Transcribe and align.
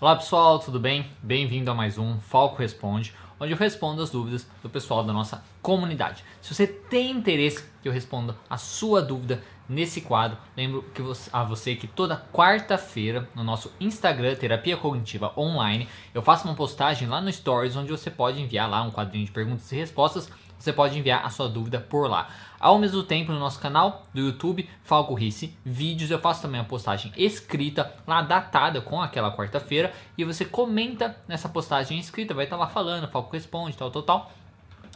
Olá 0.00 0.14
pessoal, 0.14 0.60
tudo 0.60 0.78
bem? 0.78 1.10
Bem-vindo 1.20 1.68
a 1.72 1.74
mais 1.74 1.98
um 1.98 2.20
Falco 2.20 2.54
Responde, 2.54 3.12
onde 3.40 3.50
eu 3.50 3.58
respondo 3.58 4.00
as 4.00 4.10
dúvidas 4.10 4.46
do 4.62 4.70
pessoal 4.70 5.02
da 5.02 5.12
nossa 5.12 5.42
comunidade. 5.60 6.22
Se 6.40 6.54
você 6.54 6.68
tem 6.68 7.10
interesse 7.10 7.64
que 7.82 7.88
eu 7.88 7.92
responda 7.92 8.36
a 8.48 8.56
sua 8.56 9.02
dúvida 9.02 9.42
nesse 9.68 10.00
quadro, 10.02 10.38
lembro 10.56 10.84
que 10.94 11.02
você, 11.02 11.28
a 11.32 11.42
você 11.42 11.74
que 11.74 11.88
toda 11.88 12.24
quarta-feira 12.32 13.28
no 13.34 13.42
nosso 13.42 13.72
Instagram 13.80 14.36
Terapia 14.36 14.76
Cognitiva 14.76 15.32
Online 15.36 15.88
eu 16.14 16.22
faço 16.22 16.46
uma 16.46 16.54
postagem 16.54 17.08
lá 17.08 17.20
no 17.20 17.32
Stories 17.32 17.74
onde 17.74 17.90
você 17.90 18.08
pode 18.08 18.40
enviar 18.40 18.70
lá 18.70 18.84
um 18.84 18.92
quadrinho 18.92 19.26
de 19.26 19.32
perguntas 19.32 19.72
e 19.72 19.74
respostas 19.74 20.30
você 20.58 20.72
pode 20.72 20.98
enviar 20.98 21.24
a 21.24 21.30
sua 21.30 21.48
dúvida 21.48 21.78
por 21.80 22.08
lá. 22.08 22.28
Ao 22.58 22.78
mesmo 22.78 23.02
tempo, 23.02 23.30
no 23.30 23.38
nosso 23.38 23.60
canal 23.60 24.04
do 24.12 24.20
YouTube, 24.20 24.68
Falco 24.82 25.14
Risse 25.14 25.56
Vídeos, 25.64 26.10
eu 26.10 26.18
faço 26.18 26.42
também 26.42 26.60
a 26.60 26.64
postagem 26.64 27.12
escrita, 27.16 27.94
lá 28.06 28.20
datada 28.20 28.80
com 28.80 29.00
aquela 29.00 29.34
quarta-feira, 29.34 29.92
e 30.16 30.24
você 30.24 30.44
comenta 30.44 31.16
nessa 31.28 31.48
postagem 31.48 31.98
escrita, 31.98 32.34
vai 32.34 32.44
estar 32.44 32.56
lá 32.56 32.66
falando, 32.66 33.08
Falco 33.08 33.32
responde, 33.32 33.76
tal, 33.76 33.90
tal, 33.90 34.02
tal. 34.02 34.32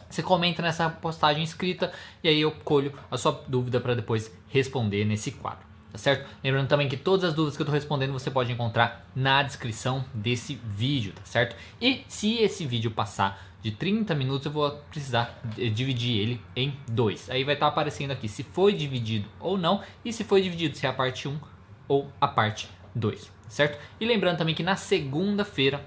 Você 0.09 0.21
comenta 0.21 0.61
nessa 0.61 0.89
postagem 0.89 1.43
escrita 1.43 1.91
e 2.23 2.27
aí 2.27 2.39
eu 2.39 2.51
colho 2.51 2.93
a 3.09 3.17
sua 3.17 3.43
dúvida 3.47 3.79
para 3.79 3.95
depois 3.95 4.31
responder 4.47 5.05
nesse 5.05 5.31
quadro. 5.31 5.65
Tá 5.91 5.97
certo? 5.97 6.27
Lembrando 6.43 6.67
também 6.67 6.89
que 6.89 6.97
todas 6.97 7.23
as 7.23 7.35
dúvidas 7.35 7.55
que 7.55 7.61
eu 7.61 7.65
estou 7.65 7.73
respondendo 7.73 8.13
você 8.13 8.29
pode 8.29 8.51
encontrar 8.51 9.07
na 9.15 9.41
descrição 9.43 10.03
desse 10.13 10.55
vídeo, 10.63 11.13
tá 11.13 11.21
certo? 11.23 11.55
E 11.79 12.03
se 12.07 12.37
esse 12.37 12.65
vídeo 12.65 12.91
passar 12.91 13.52
de 13.63 13.71
30 13.71 14.13
minutos 14.13 14.45
eu 14.45 14.51
vou 14.51 14.69
precisar 14.91 15.39
dividir 15.55 16.19
ele 16.19 16.41
em 16.55 16.77
dois. 16.87 17.29
Aí 17.29 17.45
vai 17.45 17.53
estar 17.53 17.67
tá 17.67 17.71
aparecendo 17.71 18.11
aqui 18.11 18.27
se 18.27 18.43
foi 18.43 18.73
dividido 18.73 19.27
ou 19.39 19.57
não 19.57 19.81
e 20.03 20.11
se 20.11 20.25
foi 20.25 20.41
dividido, 20.41 20.75
se 20.77 20.85
é 20.85 20.89
a 20.89 20.93
parte 20.93 21.27
1 21.27 21.39
ou 21.87 22.11
a 22.19 22.27
parte 22.27 22.69
2, 22.93 23.31
certo? 23.47 23.79
E 23.99 24.05
lembrando 24.05 24.37
também 24.37 24.53
que 24.53 24.63
na 24.63 24.75
segunda-feira 24.75 25.83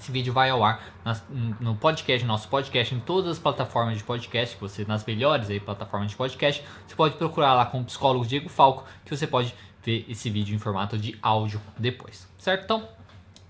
esse 0.00 0.10
vídeo 0.10 0.32
vai 0.32 0.50
ao 0.50 0.64
ar 0.64 0.82
no 1.60 1.76
podcast, 1.76 2.26
nosso 2.26 2.48
podcast, 2.48 2.92
em 2.92 2.98
todas 2.98 3.32
as 3.32 3.38
plataformas 3.38 3.98
de 3.98 4.02
podcast, 4.02 4.56
que 4.56 4.60
você 4.60 4.84
nas 4.84 5.04
melhores 5.04 5.48
aí, 5.48 5.60
plataformas 5.60 6.10
de 6.10 6.16
podcast. 6.16 6.64
Você 6.86 6.96
pode 6.96 7.14
procurar 7.16 7.54
lá 7.54 7.66
com 7.66 7.80
o 7.80 7.84
psicólogo 7.84 8.26
Diego 8.26 8.48
Falco, 8.48 8.84
que 9.04 9.16
você 9.16 9.28
pode 9.28 9.54
ver 9.84 10.04
esse 10.08 10.28
vídeo 10.28 10.56
em 10.56 10.58
formato 10.58 10.98
de 10.98 11.16
áudio 11.22 11.60
depois, 11.78 12.26
certo? 12.36 12.64
Então, 12.64 12.88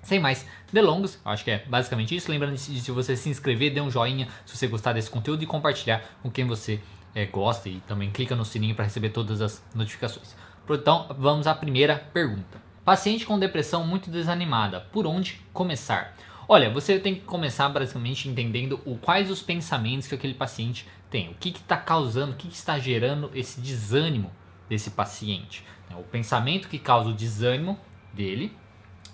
sem 0.03 0.19
mais 0.19 0.45
delongas, 0.73 1.21
acho 1.25 1.45
que 1.45 1.51
é 1.51 1.65
basicamente 1.67 2.15
isso. 2.15 2.31
Lembrando 2.31 2.57
de 2.57 2.91
você 2.91 3.17
se 3.17 3.29
inscrever, 3.29 3.73
dê 3.73 3.81
um 3.81 3.91
joinha 3.91 4.29
se 4.45 4.57
você 4.57 4.67
gostar 4.67 4.93
desse 4.93 5.09
conteúdo 5.09 5.43
e 5.43 5.47
compartilhar 5.47 6.03
com 6.23 6.31
quem 6.31 6.45
você 6.45 6.81
é, 7.15 7.25
gosta 7.25 7.69
e 7.69 7.81
também 7.87 8.11
clica 8.11 8.35
no 8.35 8.45
sininho 8.45 8.75
para 8.75 8.85
receber 8.85 9.11
todas 9.11 9.41
as 9.41 9.63
notificações. 9.75 10.35
Então, 10.69 11.07
vamos 11.19 11.47
à 11.47 11.55
primeira 11.55 11.97
pergunta. 12.13 12.61
Paciente 12.85 13.25
com 13.25 13.39
depressão 13.39 13.87
muito 13.87 14.11
desanimada, 14.11 14.81
por 14.81 15.07
onde 15.07 15.41
começar? 15.53 16.15
Olha, 16.49 16.69
você 16.69 16.99
tem 16.99 17.15
que 17.15 17.21
começar 17.21 17.69
basicamente 17.69 18.29
entendendo 18.29 18.81
o, 18.85 18.97
quais 18.97 19.31
os 19.31 19.41
pensamentos 19.41 20.09
que 20.09 20.15
aquele 20.15 20.35
paciente 20.35 20.87
tem, 21.09 21.31
o 21.31 21.35
que 21.35 21.51
está 21.51 21.77
causando, 21.77 22.33
o 22.33 22.37
que, 22.37 22.49
que 22.49 22.55
está 22.55 22.79
gerando 22.79 23.31
esse 23.35 23.61
desânimo 23.61 24.33
desse 24.69 24.91
paciente. 24.91 25.65
O 25.97 26.03
pensamento 26.03 26.69
que 26.69 26.79
causa 26.79 27.11
o 27.11 27.15
desânimo 27.15 27.79
dele 28.13 28.57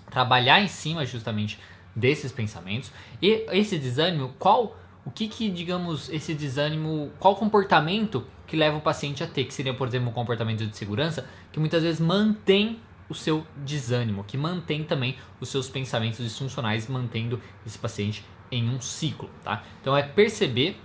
trabalhar 0.09 0.61
em 0.61 0.67
cima 0.67 1.05
justamente 1.05 1.59
desses 1.95 2.31
pensamentos 2.31 2.91
e 3.21 3.45
esse 3.51 3.77
desânimo, 3.77 4.33
qual 4.39 4.77
o 5.05 5.11
que 5.11 5.27
que 5.27 5.49
digamos 5.49 6.09
esse 6.09 6.33
desânimo, 6.33 7.11
qual 7.19 7.35
comportamento 7.35 8.25
que 8.45 8.55
leva 8.55 8.77
o 8.77 8.81
paciente 8.81 9.23
a 9.23 9.27
ter, 9.27 9.45
que 9.45 9.53
seria 9.53 9.73
por 9.73 9.87
exemplo 9.87 10.09
um 10.09 10.13
comportamento 10.13 10.65
de 10.65 10.75
segurança 10.75 11.27
que 11.51 11.59
muitas 11.59 11.83
vezes 11.83 11.99
mantém 11.99 12.79
o 13.09 13.15
seu 13.15 13.45
desânimo, 13.57 14.23
que 14.23 14.37
mantém 14.37 14.83
também 14.83 15.17
os 15.39 15.49
seus 15.49 15.67
pensamentos 15.67 16.19
disfuncionais, 16.19 16.87
mantendo 16.87 17.41
esse 17.65 17.77
paciente 17.77 18.23
em 18.51 18.69
um 18.69 18.79
ciclo, 18.79 19.29
tá? 19.43 19.63
Então 19.81 19.97
é 19.97 20.03
perceber 20.03 20.79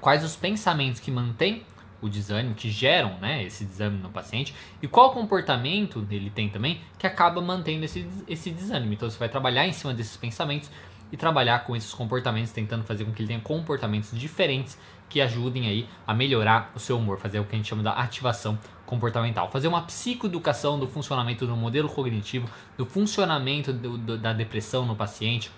quais 0.00 0.22
os 0.22 0.36
pensamentos 0.36 1.00
que 1.00 1.10
mantêm 1.10 1.64
o 2.06 2.10
desânimo, 2.10 2.54
que 2.54 2.70
geram 2.70 3.18
né, 3.18 3.44
esse 3.44 3.64
desânimo 3.64 4.02
no 4.02 4.10
paciente, 4.10 4.54
e 4.80 4.88
qual 4.88 5.12
comportamento 5.12 6.06
ele 6.10 6.30
tem 6.30 6.48
também 6.48 6.80
que 6.98 7.06
acaba 7.06 7.40
mantendo 7.40 7.84
esse, 7.84 8.06
esse 8.26 8.50
desânimo. 8.50 8.92
Então 8.92 9.10
você 9.10 9.18
vai 9.18 9.28
trabalhar 9.28 9.66
em 9.66 9.72
cima 9.72 9.92
desses 9.92 10.16
pensamentos 10.16 10.70
e 11.12 11.16
trabalhar 11.16 11.60
com 11.60 11.76
esses 11.76 11.92
comportamentos, 11.92 12.50
tentando 12.50 12.84
fazer 12.84 13.04
com 13.04 13.12
que 13.12 13.22
ele 13.22 13.28
tenha 13.28 13.40
comportamentos 13.40 14.10
diferentes 14.18 14.78
que 15.08 15.20
ajudem 15.20 15.66
aí 15.68 15.88
a 16.06 16.12
melhorar 16.12 16.72
o 16.74 16.80
seu 16.80 16.98
humor, 16.98 17.18
fazer 17.18 17.38
o 17.38 17.44
que 17.44 17.54
a 17.54 17.58
gente 17.58 17.68
chama 17.68 17.82
da 17.82 17.92
ativação 17.92 18.58
comportamental, 18.84 19.50
fazer 19.50 19.68
uma 19.68 19.82
psicoeducação 19.82 20.78
do 20.78 20.86
funcionamento 20.86 21.46
do 21.46 21.56
modelo 21.56 21.88
cognitivo, 21.88 22.48
do 22.76 22.84
funcionamento 22.84 23.72
do, 23.72 23.96
do, 23.96 24.18
da 24.18 24.32
depressão 24.32 24.84
no 24.84 24.96
paciente, 24.96 25.50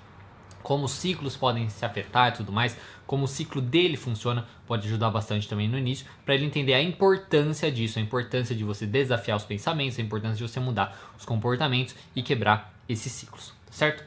como 0.63 0.85
os 0.85 0.93
ciclos 0.93 1.37
podem 1.37 1.69
se 1.69 1.85
afetar 1.85 2.29
e 2.29 2.37
tudo 2.37 2.53
mais, 2.53 2.77
como 3.07 3.25
o 3.25 3.29
ciclo 3.29 3.61
dele 3.61 3.97
funciona, 3.97 4.47
pode 4.67 4.87
ajudar 4.87 5.11
bastante 5.11 5.49
também 5.49 5.69
no 5.69 5.79
início, 5.79 6.07
para 6.25 6.35
ele 6.35 6.45
entender 6.45 6.75
a 6.75 6.83
importância 6.83 7.71
disso, 7.73 7.99
a 7.99 8.03
importância 8.03 8.55
de 8.55 8.65
você 8.65 8.87
desafiar 8.87 9.37
os 9.37 9.45
pensamentos, 9.45 9.99
a 9.99 10.03
importância 10.03 10.37
de 10.37 10.53
você 10.53 10.61
mudar 10.61 11.13
os 11.19 11.25
comportamentos 11.25 11.95
e 12.15 12.23
quebrar 12.23 12.75
esses 12.89 13.11
ciclos, 13.11 13.53
certo? 13.71 14.05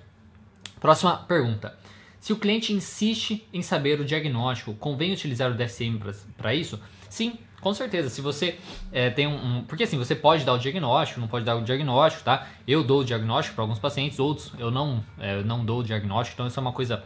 Próxima 0.80 1.18
pergunta. 1.18 1.78
Se 2.20 2.32
o 2.32 2.38
cliente 2.38 2.72
insiste 2.72 3.48
em 3.52 3.64
saber 3.64 4.00
o 4.00 4.06
diagnóstico, 4.06 4.76
convém 4.76 5.12
utilizar 5.12 5.52
o 5.52 5.56
DSM 5.56 6.00
para 6.38 6.54
isso? 6.54 6.80
Sim, 7.10 7.40
com 7.62 7.74
certeza, 7.74 8.10
se 8.10 8.22
você 8.22 8.58
é, 8.92 9.10
tem 9.12 9.28
um, 9.28 9.36
um, 9.60 9.64
Porque 9.64 9.84
assim, 9.84 9.98
você 9.98 10.16
pode 10.16 10.44
dar 10.44 10.54
o 10.54 10.58
diagnóstico, 10.58 11.22
não 11.22 11.28
pode 11.28 11.46
dar 11.46 11.56
o 11.56 11.64
diagnóstico, 11.64 12.24
tá? 12.24 12.48
Eu 12.68 12.84
dou 12.84 13.02
o 13.02 13.06
diagnóstico 13.06 13.56
para 13.56 13.64
alguns 13.64 13.78
pacientes, 13.78 14.20
outros 14.20 14.52
eu 14.58 14.72
não, 14.72 15.04
é, 15.20 15.44
não 15.44 15.64
dou 15.64 15.80
o 15.80 15.84
diagnóstico, 15.84 16.36
então 16.36 16.48
isso 16.48 16.60
é 16.60 16.62
uma 16.62 16.74
coisa 16.74 17.04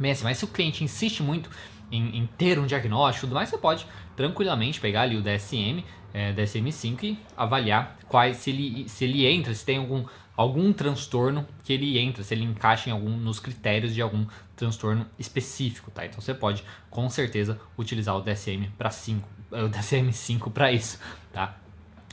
bem 0.00 0.10
assim. 0.10 0.24
Mas 0.24 0.38
se 0.38 0.44
o 0.44 0.48
cliente 0.48 0.82
insiste 0.82 1.22
muito 1.22 1.50
em, 1.92 2.16
em 2.18 2.26
ter 2.26 2.58
um 2.58 2.66
diagnóstico 2.66 3.26
e 3.26 3.28
tudo 3.28 3.34
mais, 3.34 3.50
você 3.50 3.58
pode 3.58 3.86
tranquilamente 4.16 4.80
pegar 4.80 5.02
ali 5.02 5.16
o 5.16 5.22
DSM, 5.22 5.84
é, 6.14 6.32
DSM-5 6.32 7.02
e 7.02 7.18
avaliar 7.36 7.98
quais, 8.08 8.38
se 8.38 8.50
ele, 8.50 8.88
se 8.88 9.04
ele 9.04 9.26
entra, 9.26 9.52
se 9.52 9.66
tem 9.66 9.78
algum, 9.78 10.04
algum 10.34 10.72
transtorno 10.72 11.46
que 11.62 11.72
ele 11.72 11.98
entra, 11.98 12.22
se 12.22 12.32
ele 12.32 12.44
encaixa 12.44 12.88
em 12.88 12.92
algum, 12.92 13.10
nos 13.10 13.38
critérios 13.38 13.92
de 13.94 14.00
algum 14.00 14.24
transtorno 14.56 15.06
específico, 15.18 15.90
tá? 15.90 16.06
Então 16.06 16.20
você 16.20 16.32
pode 16.32 16.64
com 16.88 17.10
certeza 17.10 17.60
utilizar 17.76 18.16
o 18.16 18.22
DSM 18.22 18.70
para 18.78 18.90
5 18.90 19.28
o 19.62 19.68
DSM-5 19.68 20.50
para 20.52 20.72
isso, 20.72 20.98
tá? 21.32 21.56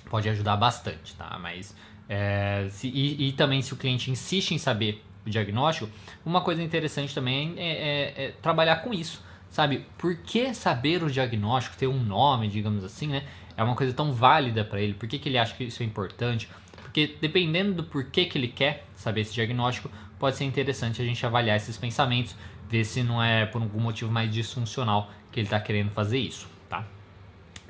Pode 0.09 0.29
ajudar 0.29 0.57
bastante, 0.57 1.15
tá? 1.15 1.37
Mas 1.41 1.75
é, 2.09 2.67
se, 2.69 2.87
e, 2.87 3.29
e, 3.29 3.31
também 3.31 3.61
se 3.61 3.73
o 3.73 3.77
cliente 3.77 4.11
insiste 4.11 4.51
em 4.51 4.57
saber 4.57 5.03
o 5.25 5.29
diagnóstico, 5.29 5.89
uma 6.25 6.41
coisa 6.41 6.61
interessante 6.61 7.15
também 7.15 7.53
é, 7.57 7.71
é, 7.71 8.25
é 8.25 8.31
trabalhar 8.41 8.77
com 8.77 8.93
isso, 8.93 9.23
sabe? 9.49 9.85
Por 9.97 10.15
que 10.17 10.53
saber 10.53 11.03
o 11.03 11.09
diagnóstico, 11.09 11.77
ter 11.77 11.87
um 11.87 12.03
nome, 12.03 12.47
digamos 12.47 12.83
assim, 12.83 13.07
né? 13.07 13.23
É 13.55 13.63
uma 13.63 13.75
coisa 13.75 13.93
tão 13.93 14.11
válida 14.11 14.65
para 14.65 14.81
ele. 14.81 14.93
Por 14.93 15.07
que, 15.07 15.19
que 15.19 15.29
ele 15.29 15.37
acha 15.37 15.55
que 15.55 15.63
isso 15.65 15.83
é 15.83 15.85
importante? 15.85 16.49
Porque 16.81 17.15
dependendo 17.21 17.73
do 17.73 17.83
porquê 17.83 18.25
que 18.25 18.37
ele 18.37 18.49
quer 18.49 18.85
saber 18.95 19.21
esse 19.21 19.33
diagnóstico, 19.33 19.89
pode 20.19 20.35
ser 20.35 20.43
interessante 20.43 21.01
a 21.01 21.05
gente 21.05 21.25
avaliar 21.25 21.55
esses 21.55 21.77
pensamentos, 21.77 22.35
ver 22.69 22.83
se 22.83 23.03
não 23.03 23.23
é 23.23 23.45
por 23.45 23.61
algum 23.61 23.79
motivo 23.79 24.11
mais 24.11 24.31
disfuncional 24.31 25.09
que 25.31 25.39
ele 25.39 25.47
está 25.47 25.59
querendo 25.59 25.91
fazer 25.91 26.19
isso, 26.19 26.47
tá? 26.69 26.85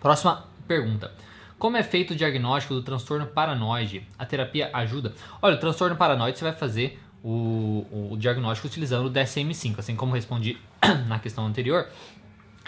Próxima 0.02 0.48
pergunta. 0.68 1.12
Como 1.60 1.78
é 1.78 1.84
feito 1.84 2.14
o 2.14 2.16
diagnóstico 2.16 2.74
do 2.74 2.82
transtorno 2.82 3.28
paranoide? 3.28 4.08
A 4.18 4.26
terapia 4.26 4.72
ajuda? 4.74 5.14
Olha, 5.40 5.56
o 5.56 5.60
transtorno 5.60 5.96
paranoide 5.96 6.40
você 6.40 6.44
vai 6.44 6.54
fazer 6.54 7.00
o, 7.24 8.10
o 8.12 8.18
diagnóstico 8.18 8.68
utilizando 8.68 9.06
o 9.06 9.12
DSM-5, 9.12 9.78
assim 9.78 9.96
como 9.96 10.16
respondi 10.16 10.58
na 11.08 11.20
questão 11.20 11.46
anterior. 11.46 11.88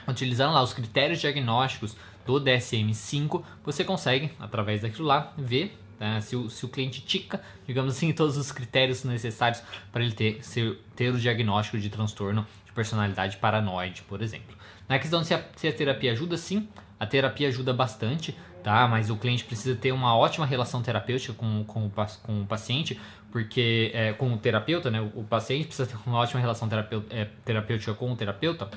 Utilizando 0.07 0.53
lá 0.53 0.61
os 0.61 0.73
critérios 0.73 1.19
diagnósticos 1.19 1.95
do 2.23 2.39
DSM-5, 2.39 3.43
você 3.65 3.83
consegue, 3.83 4.31
através 4.39 4.83
daquilo 4.83 5.07
lá, 5.07 5.33
ver 5.35 5.75
né, 5.99 6.21
se, 6.21 6.35
o, 6.35 6.51
se 6.51 6.63
o 6.65 6.69
cliente 6.69 7.01
tica, 7.01 7.41
digamos 7.65 7.95
assim, 7.95 8.11
todos 8.13 8.37
os 8.37 8.51
critérios 8.51 9.03
necessários 9.03 9.63
para 9.91 10.03
ele 10.03 10.13
ter, 10.13 10.43
ser, 10.43 10.79
ter 10.95 11.11
o 11.11 11.17
diagnóstico 11.17 11.79
de 11.79 11.89
transtorno 11.89 12.45
de 12.63 12.71
personalidade 12.73 13.37
paranoide, 13.37 14.03
por 14.03 14.21
exemplo. 14.21 14.55
Na 14.87 14.99
questão 14.99 15.23
se 15.23 15.33
a, 15.33 15.43
se 15.55 15.67
a 15.67 15.73
terapia 15.73 16.11
ajuda, 16.11 16.37
sim, 16.37 16.67
a 17.03 17.07
terapia 17.07 17.49
ajuda 17.49 17.73
bastante, 17.73 18.35
tá? 18.63 18.87
Mas 18.87 19.09
o 19.09 19.17
cliente 19.17 19.43
precisa 19.43 19.75
ter 19.75 19.91
uma 19.91 20.15
ótima 20.15 20.45
relação 20.45 20.81
terapêutica 20.81 21.33
com, 21.33 21.63
com, 21.65 21.91
com 22.23 22.41
o 22.41 22.45
paciente, 22.45 22.99
porque 23.31 23.91
é, 23.93 24.13
com 24.13 24.33
o 24.33 24.37
terapeuta, 24.37 24.89
né? 24.89 25.01
O 25.13 25.23
paciente 25.23 25.67
precisa 25.67 25.85
ter 25.85 25.97
uma 26.07 26.17
ótima 26.17 26.39
relação 26.39 26.67
é, 27.09 27.25
terapêutica 27.43 27.93
com 27.93 28.11
o 28.11 28.15
terapeuta, 28.15 28.69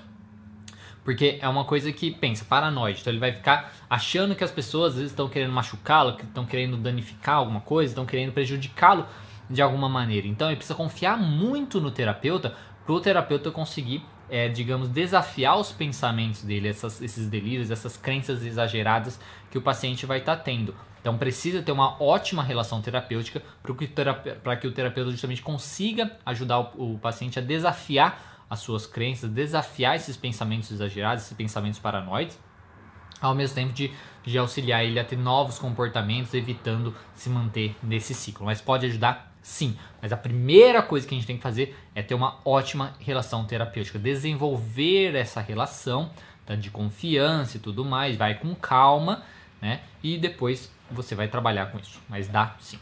porque 1.05 1.38
é 1.40 1.49
uma 1.49 1.64
coisa 1.64 1.93
que 1.93 2.11
pensa 2.11 2.44
paranoide, 2.44 3.00
então 3.00 3.12
ele 3.12 3.20
vai 3.20 3.32
ficar 3.32 3.73
achando 3.88 4.34
que 4.34 4.43
as 4.43 4.50
pessoas 4.50 4.93
às 4.93 4.96
vezes 4.96 5.12
estão 5.12 5.28
querendo 5.28 5.52
machucá-lo, 5.52 6.17
que 6.17 6.25
estão 6.25 6.44
querendo 6.44 6.76
danificar 6.76 7.37
alguma 7.37 7.61
coisa, 7.61 7.93
estão 7.93 8.05
querendo 8.05 8.32
prejudicá-lo 8.32 9.06
de 9.49 9.62
alguma 9.62 9.88
maneira. 9.88 10.26
Então 10.26 10.49
ele 10.49 10.56
precisa 10.56 10.75
confiar 10.75 11.17
muito 11.17 11.81
no 11.81 11.93
terapeuta 11.93 12.56
para 12.84 12.93
o 12.93 13.00
terapeuta 13.00 13.52
conseguir 13.52 14.05
é, 14.28 14.49
digamos, 14.49 14.88
desafiar 14.88 15.58
os 15.58 15.73
pensamentos 15.73 16.43
dele, 16.43 16.69
essas, 16.69 17.00
esses 17.00 17.28
delírios, 17.28 17.70
essas 17.70 17.96
crenças 17.96 18.44
exageradas 18.44 19.20
que 19.50 19.58
o 19.58 19.62
paciente 19.62 20.06
vai 20.06 20.19
estar 20.19 20.37
tá 20.37 20.43
tendo. 20.43 20.75
Então 21.00 21.17
precisa 21.17 21.62
ter 21.62 21.70
uma 21.70 22.02
ótima 22.02 22.43
relação 22.43 22.82
terapêutica 22.82 23.40
para 23.62 23.75
que, 23.76 23.87
que 24.62 24.67
o 24.67 24.73
terapeuta 24.73 25.11
justamente 25.11 25.40
consiga 25.40 26.11
ajudar 26.26 26.58
o, 26.58 26.94
o 26.94 26.99
paciente 26.99 27.38
a 27.38 27.43
desafiar 27.43 28.44
as 28.50 28.61
suas 28.61 28.87
crenças, 28.87 29.31
desafiar 29.31 29.96
esses 29.96 30.17
pensamentos 30.17 30.70
exagerados, 30.70 31.25
esses 31.25 31.37
pensamentos 31.37 31.78
paranoides, 31.78 32.38
ao 33.20 33.34
mesmo 33.34 33.55
tempo 33.55 33.73
de, 33.73 33.93
de 34.25 34.38
auxiliar 34.38 34.84
ele 34.84 34.99
a 34.99 35.05
ter 35.05 35.17
novos 35.17 35.58
comportamentos, 35.58 36.34
evitando 36.34 36.94
se 37.14 37.28
manter 37.31 37.76
nesse 37.82 38.14
ciclo. 38.14 38.44
Mas 38.44 38.61
pode 38.61 38.87
ajudar 38.87 39.32
sim. 39.46 39.78
Mas 40.02 40.12
a 40.12 40.16
primeira 40.16 40.82
coisa 40.82 41.06
que 41.06 41.14
a 41.14 41.16
gente 41.16 41.26
tem 41.26 41.37
que 41.37 41.43
fazer 41.43 41.78
é 41.94 42.02
ter 42.02 42.14
uma 42.14 42.38
ótima 42.44 42.94
relação 42.98 43.44
terapêutica, 43.44 43.96
desenvolver 43.96 45.14
essa 45.14 45.40
relação 45.40 46.10
tá, 46.44 46.56
de 46.56 46.69
confiança 46.69 47.56
e 47.56 47.60
tudo 47.60 47.84
mais, 47.84 48.16
vai 48.16 48.34
com 48.34 48.52
calma, 48.56 49.22
né? 49.62 49.82
E 50.02 50.19
depois 50.19 50.70
você 50.90 51.14
vai 51.14 51.28
trabalhar 51.28 51.66
com 51.66 51.78
isso. 51.78 52.00
Mas 52.08 52.26
dá 52.26 52.56
sim 52.58 52.78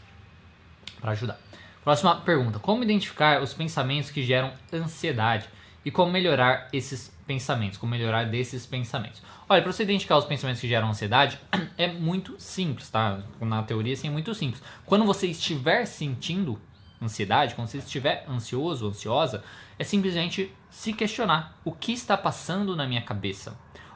para 0.99 1.11
ajudar. 1.11 1.39
Próxima 1.83 2.15
pergunta: 2.15 2.57
Como 2.57 2.83
identificar 2.83 3.43
os 3.43 3.53
pensamentos 3.53 4.09
que 4.09 4.23
geram 4.23 4.51
ansiedade 4.73 5.47
e 5.85 5.91
como 5.91 6.11
melhorar 6.11 6.67
esses 6.73 7.15
pensamentos? 7.27 7.77
Como 7.77 7.91
melhorar 7.91 8.25
desses 8.25 8.65
pensamentos? 8.65 9.21
Olha, 9.47 9.61
para 9.61 9.71
você 9.71 9.83
identificar 9.83 10.17
os 10.17 10.25
pensamentos 10.25 10.59
que 10.59 10.67
geram 10.67 10.89
ansiedade, 10.89 11.39
é 11.77 11.87
muito 11.87 12.35
simples, 12.39 12.89
tá? 12.89 13.21
Na 13.39 13.61
teoria, 13.61 13.93
assim, 13.93 14.07
é 14.07 14.11
muito 14.11 14.33
simples. 14.33 14.63
Quando 14.83 15.05
você 15.05 15.27
estiver 15.27 15.85
sentindo 15.85 16.59
ansiedade, 16.99 17.53
quando 17.53 17.67
você 17.67 17.77
estiver 17.77 18.25
ansioso, 18.27 18.87
ansiosa, 18.87 19.43
é 19.77 19.83
simplesmente 19.83 20.51
se 20.71 20.91
questionar 20.91 21.59
o 21.63 21.71
que 21.71 21.93
está 21.93 22.17
passando 22.17 22.75
na 22.75 22.87
minha 22.87 23.01
cabeça 23.01 23.55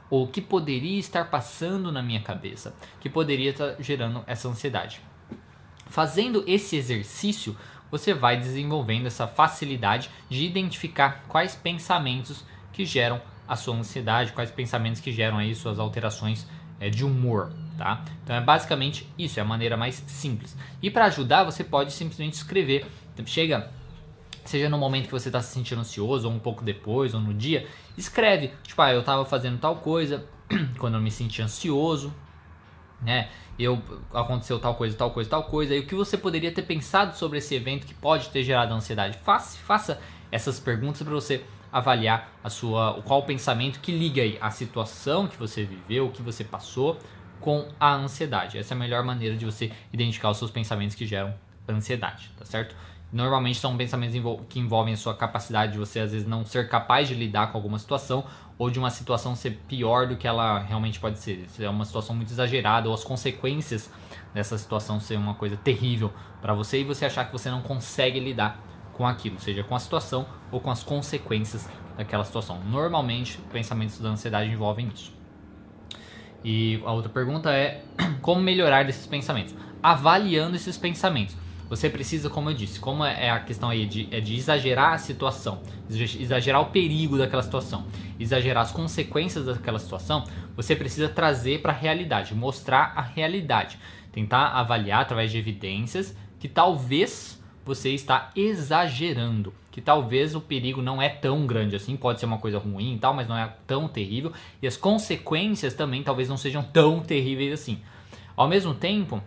ou 0.09 0.25
o 0.25 0.27
que 0.27 0.41
poderia 0.41 1.00
estar 1.00 1.25
passando 1.25 1.91
na 1.91 2.01
minha 2.01 2.21
cabeça 2.21 2.75
que 3.00 3.09
poderia 3.09 3.51
estar 3.51 3.75
gerando 3.80 4.24
essa 4.27 4.47
ansiedade. 4.47 5.01
Fazendo 5.88 6.44
esse 6.45 6.75
exercício, 6.75 7.57
você 7.91 8.13
vai 8.13 8.38
desenvolvendo 8.38 9.07
essa 9.07 9.27
facilidade 9.27 10.09
de 10.30 10.45
identificar 10.45 11.24
quais 11.27 11.56
pensamentos 11.56 12.44
que 12.71 12.86
geram 12.86 13.21
a 13.47 13.56
sua 13.56 13.75
ansiedade, 13.75 14.31
quais 14.31 14.51
pensamentos 14.51 15.01
que 15.01 15.12
geram 15.12 15.38
aí 15.38 15.56
suas 15.56 15.80
alterações 15.80 16.45
é, 16.80 16.89
de 16.89 17.03
humor, 17.03 17.51
tá? 17.77 18.06
Então 18.24 18.36
é 18.36 18.41
basicamente 18.41 19.07
isso, 19.18 19.39
é 19.39 19.41
a 19.41 19.45
maneira 19.45 19.75
mais 19.75 20.03
simples. 20.07 20.56
E 20.81 20.89
para 20.89 21.06
ajudar, 21.06 21.44
você 21.44 21.63
pode 21.63 21.91
simplesmente 21.91 22.33
escrever. 22.33 22.86
Chega, 23.25 23.69
seja 24.45 24.69
no 24.69 24.77
momento 24.77 25.07
que 25.07 25.12
você 25.12 25.30
está 25.30 25.41
se 25.41 25.53
sentindo 25.53 25.81
ansioso, 25.81 26.27
ou 26.27 26.33
um 26.33 26.39
pouco 26.39 26.63
depois, 26.63 27.13
ou 27.13 27.19
no 27.19 27.33
dia, 27.33 27.68
escreve. 27.97 28.53
Tipo, 28.63 28.81
ah, 28.81 28.94
eu 28.94 29.01
estava 29.01 29.25
fazendo 29.25 29.59
tal 29.59 29.77
coisa 29.77 30.25
quando 30.80 30.94
eu 30.94 31.01
me 31.01 31.12
senti 31.12 31.41
ansioso, 31.41 32.13
né? 33.01 33.30
Eu 33.57 33.81
aconteceu 34.13 34.60
tal 34.60 34.75
coisa, 34.75 34.96
tal 34.96 35.12
coisa, 35.12 35.30
tal 35.30 35.44
coisa. 35.44 35.75
E 35.75 35.80
o 35.80 35.86
que 35.86 35.96
você 35.96 36.18
poderia 36.18 36.51
ter 36.51 36.62
pensado 36.62 37.16
sobre 37.16 37.40
esse 37.40 37.54
evento 37.56 37.86
que 37.86 37.94
pode 37.94 38.30
ter 38.30 38.44
gerado 38.44 38.74
ansiedade? 38.74 39.18
Faça, 39.24 39.57
faça 39.57 40.00
essas 40.31 40.60
perguntas 40.60 41.01
para 41.01 41.13
você 41.13 41.44
avaliar 41.72 42.31
a 42.44 42.50
sua 42.50 43.01
qual 43.06 43.19
o 43.19 43.24
pensamento 43.24 43.80
que 43.80 43.92
liga 43.92 44.22
aí 44.22 44.38
a 44.42 44.50
situação 44.50 45.28
que 45.28 45.38
você 45.38 45.63
viveu, 45.63 46.07
o 46.07 46.12
que 46.12 46.22
você 46.22 46.44
passou 46.44 46.98
com 47.40 47.68
a 47.80 47.94
ansiedade. 47.94 48.57
Essa 48.57 48.74
é 48.74 48.75
a 48.75 48.80
melhor 48.80 49.04
maneira 49.04 49.36
de 49.36 49.46
você 49.46 49.72
identificar 49.94 50.30
os 50.30 50.38
seus 50.38 50.51
pensamentos 50.51 50.96
que 50.96 51.06
geram 51.06 51.34
ansiedade, 51.68 52.31
tá 52.38 52.46
certo? 52.46 52.75
Normalmente 53.11 53.59
são 53.59 53.75
pensamentos 53.75 54.15
que 54.47 54.59
envolvem 54.59 54.94
a 54.94 54.97
sua 54.97 55.15
capacidade 55.15 55.71
de 55.71 55.79
você 55.79 56.00
às 56.00 56.11
vezes 56.11 56.27
não 56.27 56.45
ser 56.45 56.69
capaz 56.69 57.07
de 57.07 57.15
lidar 57.15 57.51
com 57.51 57.57
alguma 57.57 57.79
situação 57.79 58.23
ou 58.57 58.69
de 58.69 58.77
uma 58.77 58.91
situação 58.91 59.35
ser 59.35 59.59
pior 59.67 60.07
do 60.07 60.15
que 60.15 60.27
ela 60.27 60.59
realmente 60.59 61.00
pode 61.00 61.17
ser. 61.17 61.45
Se 61.50 61.63
é 61.63 61.69
uma 61.69 61.85
situação 61.85 62.15
muito 62.15 62.31
exagerada 62.31 62.88
ou 62.88 62.94
as 62.94 63.03
consequências 63.03 63.89
dessa 64.33 64.57
situação 64.57 65.00
ser 65.00 65.17
uma 65.17 65.33
coisa 65.33 65.57
terrível 65.57 66.13
para 66.39 66.53
você 66.53 66.81
e 66.81 66.83
você 66.83 67.06
achar 67.06 67.25
que 67.25 67.31
você 67.31 67.50
não 67.50 67.61
consegue 67.61 68.19
lidar 68.19 68.61
com 68.94 69.07
aquilo, 69.07 69.39
seja 69.39 69.63
com 69.63 69.73
a 69.73 69.79
situação 69.79 70.27
ou 70.51 70.59
com 70.59 70.69
as 70.69 70.83
consequências 70.83 71.67
daquela 71.97 72.23
situação. 72.23 72.59
Normalmente, 72.65 73.39
pensamentos 73.51 74.00
da 74.00 74.09
ansiedade 74.09 74.51
envolvem 74.51 74.91
isso. 74.94 75.17
E 76.44 76.81
a 76.85 76.91
outra 76.91 77.09
pergunta 77.09 77.51
é 77.51 77.83
como 78.21 78.41
melhorar 78.41 78.85
desses 78.85 79.07
pensamentos? 79.07 79.55
Avaliando 79.81 80.55
esses 80.55 80.77
pensamentos. 80.77 81.35
Você 81.69 81.88
precisa, 81.88 82.30
como 82.30 82.50
eu 82.50 82.54
disse, 82.54 82.80
como 82.80 83.06
é, 83.06 83.27
é 83.27 83.30
a 83.30 83.39
questão 83.39 83.69
aí 83.69 83.86
de, 83.86 84.07
é 84.12 84.19
de 84.19 84.36
exagerar 84.36 84.94
a 84.94 84.98
situação, 84.98 85.62
exagerar 85.89 86.62
o 86.62 86.66
perigo 86.68 87.18
daquela 87.18 87.44
situação, 87.44 87.86
exagerar 88.19 88.63
as 88.63 88.71
consequências 88.71 89.45
daquela 89.45 89.77
situação, 89.77 90.24
você 90.56 90.75
precisa 90.75 91.07
trazer 91.07 91.62
para 91.62 91.71
a 91.71 91.75
realidade, 91.75 92.33
mostrar 92.33 92.94
a 92.95 93.01
realidade, 93.01 93.77
tentar 94.12 94.48
avaliar 94.48 95.01
através 95.01 95.31
de 95.31 95.38
evidências 95.38 96.16
que 96.39 96.48
talvez 96.48 97.39
você 97.63 97.89
está 97.89 98.31
exagerando, 98.36 99.54
que 99.69 99.80
talvez 99.80 100.33
o 100.33 100.42
perigo 100.42 100.81
não 100.81 101.00
é 101.00 101.07
tão 101.07 101.45
grande 101.45 101.75
assim, 101.75 101.95
pode 101.95 102.19
ser 102.19 102.25
uma 102.25 102.39
coisa 102.39 102.57
ruim 102.57 102.95
e 102.95 102.98
tal, 102.98 103.13
mas 103.13 103.27
não 103.27 103.38
é 103.38 103.54
tão 103.68 103.88
terrível, 103.88 104.33
e 104.60 104.65
as 104.65 104.75
consequências 104.75 105.75
também 105.75 106.01
talvez 106.01 106.27
não 106.27 106.38
sejam 106.38 106.63
tão 106.63 107.00
terríveis 107.00 107.54
assim. 107.54 107.80
Ao 108.36 108.48
mesmo 108.48 108.74
tempo, 108.74 109.22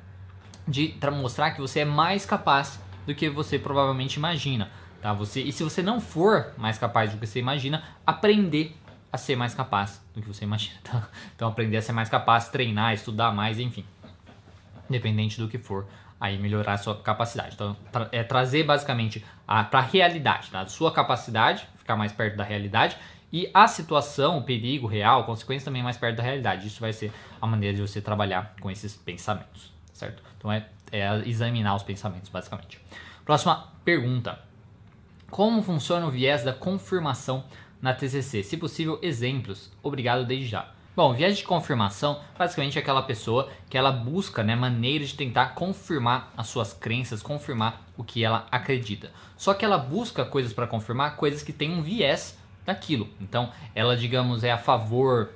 de 0.67 0.95
mostrar 1.13 1.53
que 1.53 1.61
você 1.61 1.81
é 1.81 1.85
mais 1.85 2.25
capaz 2.25 2.81
do 3.07 3.15
que 3.15 3.29
você 3.29 3.59
provavelmente 3.59 4.15
imagina, 4.17 4.71
tá? 5.01 5.13
Você 5.13 5.41
e 5.43 5.53
se 5.53 5.63
você 5.63 5.83
não 5.83 6.01
for 6.01 6.53
mais 6.57 6.79
capaz 6.79 7.11
do 7.11 7.19
que 7.19 7.27
você 7.27 7.41
imagina, 7.41 7.83
aprender 8.07 8.77
a 9.13 9.19
ser 9.19 9.37
mais 9.37 9.55
capaz 9.55 10.03
do 10.15 10.23
que 10.23 10.29
você 10.29 10.45
imagina, 10.45 10.79
tá? 10.83 11.09
Então 11.35 11.49
aprender 11.49 11.77
a 11.77 11.83
ser 11.83 11.93
mais 11.93 12.09
capaz, 12.09 12.49
treinar, 12.49 12.95
estudar 12.95 13.33
mais, 13.33 13.59
enfim, 13.59 13.85
independente 14.89 15.41
do 15.41 15.49
que 15.49 15.59
for, 15.59 15.87
aí 16.21 16.39
melhorar 16.39 16.75
a 16.75 16.79
sua 16.79 16.97
capacidade. 16.97 17.55
Então 17.55 17.77
é 18.13 18.23
trazer 18.23 18.63
basicamente 18.63 19.25
para 19.47 19.81
a 19.81 19.83
realidade, 19.83 20.51
tá? 20.51 20.65
Sua 20.67 20.93
capacidade, 20.93 21.67
ficar 21.77 21.97
mais 21.97 22.13
perto 22.13 22.37
da 22.37 22.45
realidade 22.45 22.97
e 23.33 23.51
a 23.53 23.67
situação, 23.67 24.39
o 24.39 24.43
perigo 24.43 24.87
real, 24.87 25.25
consequência 25.25 25.65
também 25.65 25.83
mais 25.83 25.97
perto 25.97 26.19
da 26.19 26.23
realidade. 26.23 26.69
Isso 26.69 26.81
vai 26.81 26.93
ser 26.93 27.11
a 27.41 27.47
maneira 27.47 27.75
de 27.75 27.83
você 27.83 28.01
trabalhar 28.01 28.55
com 28.61 28.71
esses 28.71 28.95
pensamentos 28.95 29.72
certo? 30.03 30.23
Então 30.37 30.51
é, 30.51 30.67
é 30.91 31.23
examinar 31.27 31.77
os 31.77 31.83
pensamentos, 31.83 32.29
basicamente. 32.29 32.81
Próxima 33.25 33.69
pergunta. 33.85 34.39
Como 35.31 35.63
funciona 35.63 36.07
o 36.07 36.11
viés 36.11 36.43
da 36.43 36.53
confirmação 36.53 37.45
na 37.81 37.95
TCC? 37.95 38.43
Se 38.43 38.57
possível, 38.57 38.99
exemplos. 39.01 39.71
Obrigado 39.83 40.27
desde 40.27 40.47
já. 40.47 40.69
Bom, 40.95 41.15
viés 41.15 41.39
de 41.39 41.45
confirmação 41.45 42.21
basicamente 42.37 42.77
é 42.77 42.83
aquela 42.83 43.03
pessoa 43.03 43.49
que 43.71 43.79
ela 43.79 43.91
busca 43.91 44.43
né, 44.43 44.55
maneiras 44.55 45.09
de 45.09 45.15
tentar 45.15 45.55
confirmar 45.55 46.31
as 46.37 46.49
suas 46.49 46.75
crenças, 46.75 47.23
confirmar 47.23 47.81
o 47.97 48.05
que 48.05 48.23
ela 48.23 48.47
acredita. 48.51 49.11
Só 49.37 49.55
que 49.55 49.65
ela 49.65 49.79
busca 49.79 50.25
coisas 50.25 50.53
para 50.53 50.67
confirmar, 50.67 51.17
coisas 51.17 51.43
que 51.43 51.53
têm 51.53 51.73
um 51.73 51.83
viés 51.83 52.37
daquilo. 52.67 53.09
Então, 53.19 53.51
ela, 53.75 53.97
digamos, 53.97 54.45
é 54.45 54.53
a 54.53 54.59
favor, 54.59 55.31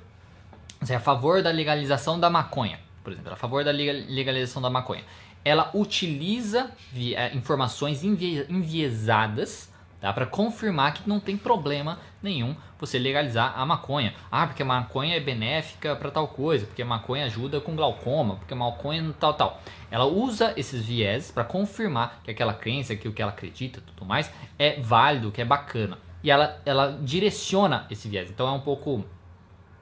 é 0.87 0.93
a 0.93 0.99
favor 0.99 1.41
da 1.41 1.49
legalização 1.49 2.19
da 2.19 2.29
maconha 2.29 2.79
por 3.07 3.13
exemplo, 3.13 3.31
a 3.31 3.37
favor 3.37 3.63
da 3.63 3.71
legalização 3.71 4.61
da 4.61 4.69
maconha, 4.69 5.01
ela 5.45 5.71
utiliza 5.73 6.69
é, 7.15 7.33
informações 7.33 8.03
enviesadas 8.03 9.71
tá, 10.01 10.11
para 10.11 10.25
confirmar 10.25 10.93
que 10.93 11.07
não 11.07 11.17
tem 11.17 11.37
problema 11.37 11.99
nenhum 12.21 12.53
você 12.77 12.99
legalizar 12.99 13.57
a 13.57 13.65
maconha. 13.65 14.13
Ah, 14.29 14.45
porque 14.45 14.61
a 14.61 14.65
maconha 14.65 15.15
é 15.15 15.21
benéfica 15.21 15.95
para 15.95 16.11
tal 16.11 16.27
coisa, 16.27 16.65
porque 16.65 16.81
a 16.81 16.85
maconha 16.85 17.23
ajuda 17.23 17.61
com 17.61 17.77
glaucoma, 17.77 18.35
porque 18.35 18.53
a 18.53 18.57
maconha 18.57 19.15
tal 19.17 19.33
tal. 19.35 19.61
Ela 19.89 20.03
usa 20.03 20.53
esses 20.57 20.85
viés 20.85 21.31
para 21.31 21.45
confirmar 21.45 22.19
que 22.25 22.31
aquela 22.31 22.53
crença, 22.53 22.93
que 22.93 23.07
o 23.07 23.13
que 23.13 23.21
ela 23.21 23.31
acredita, 23.31 23.79
tudo 23.79 24.05
mais, 24.05 24.29
é 24.59 24.81
válido, 24.81 25.31
que 25.31 25.41
é 25.41 25.45
bacana. 25.45 25.97
E 26.21 26.29
ela, 26.29 26.61
ela 26.65 26.99
direciona 27.01 27.87
esse 27.89 28.09
viés. 28.09 28.29
Então 28.29 28.49
é 28.49 28.51
um 28.51 28.59
pouco 28.59 29.05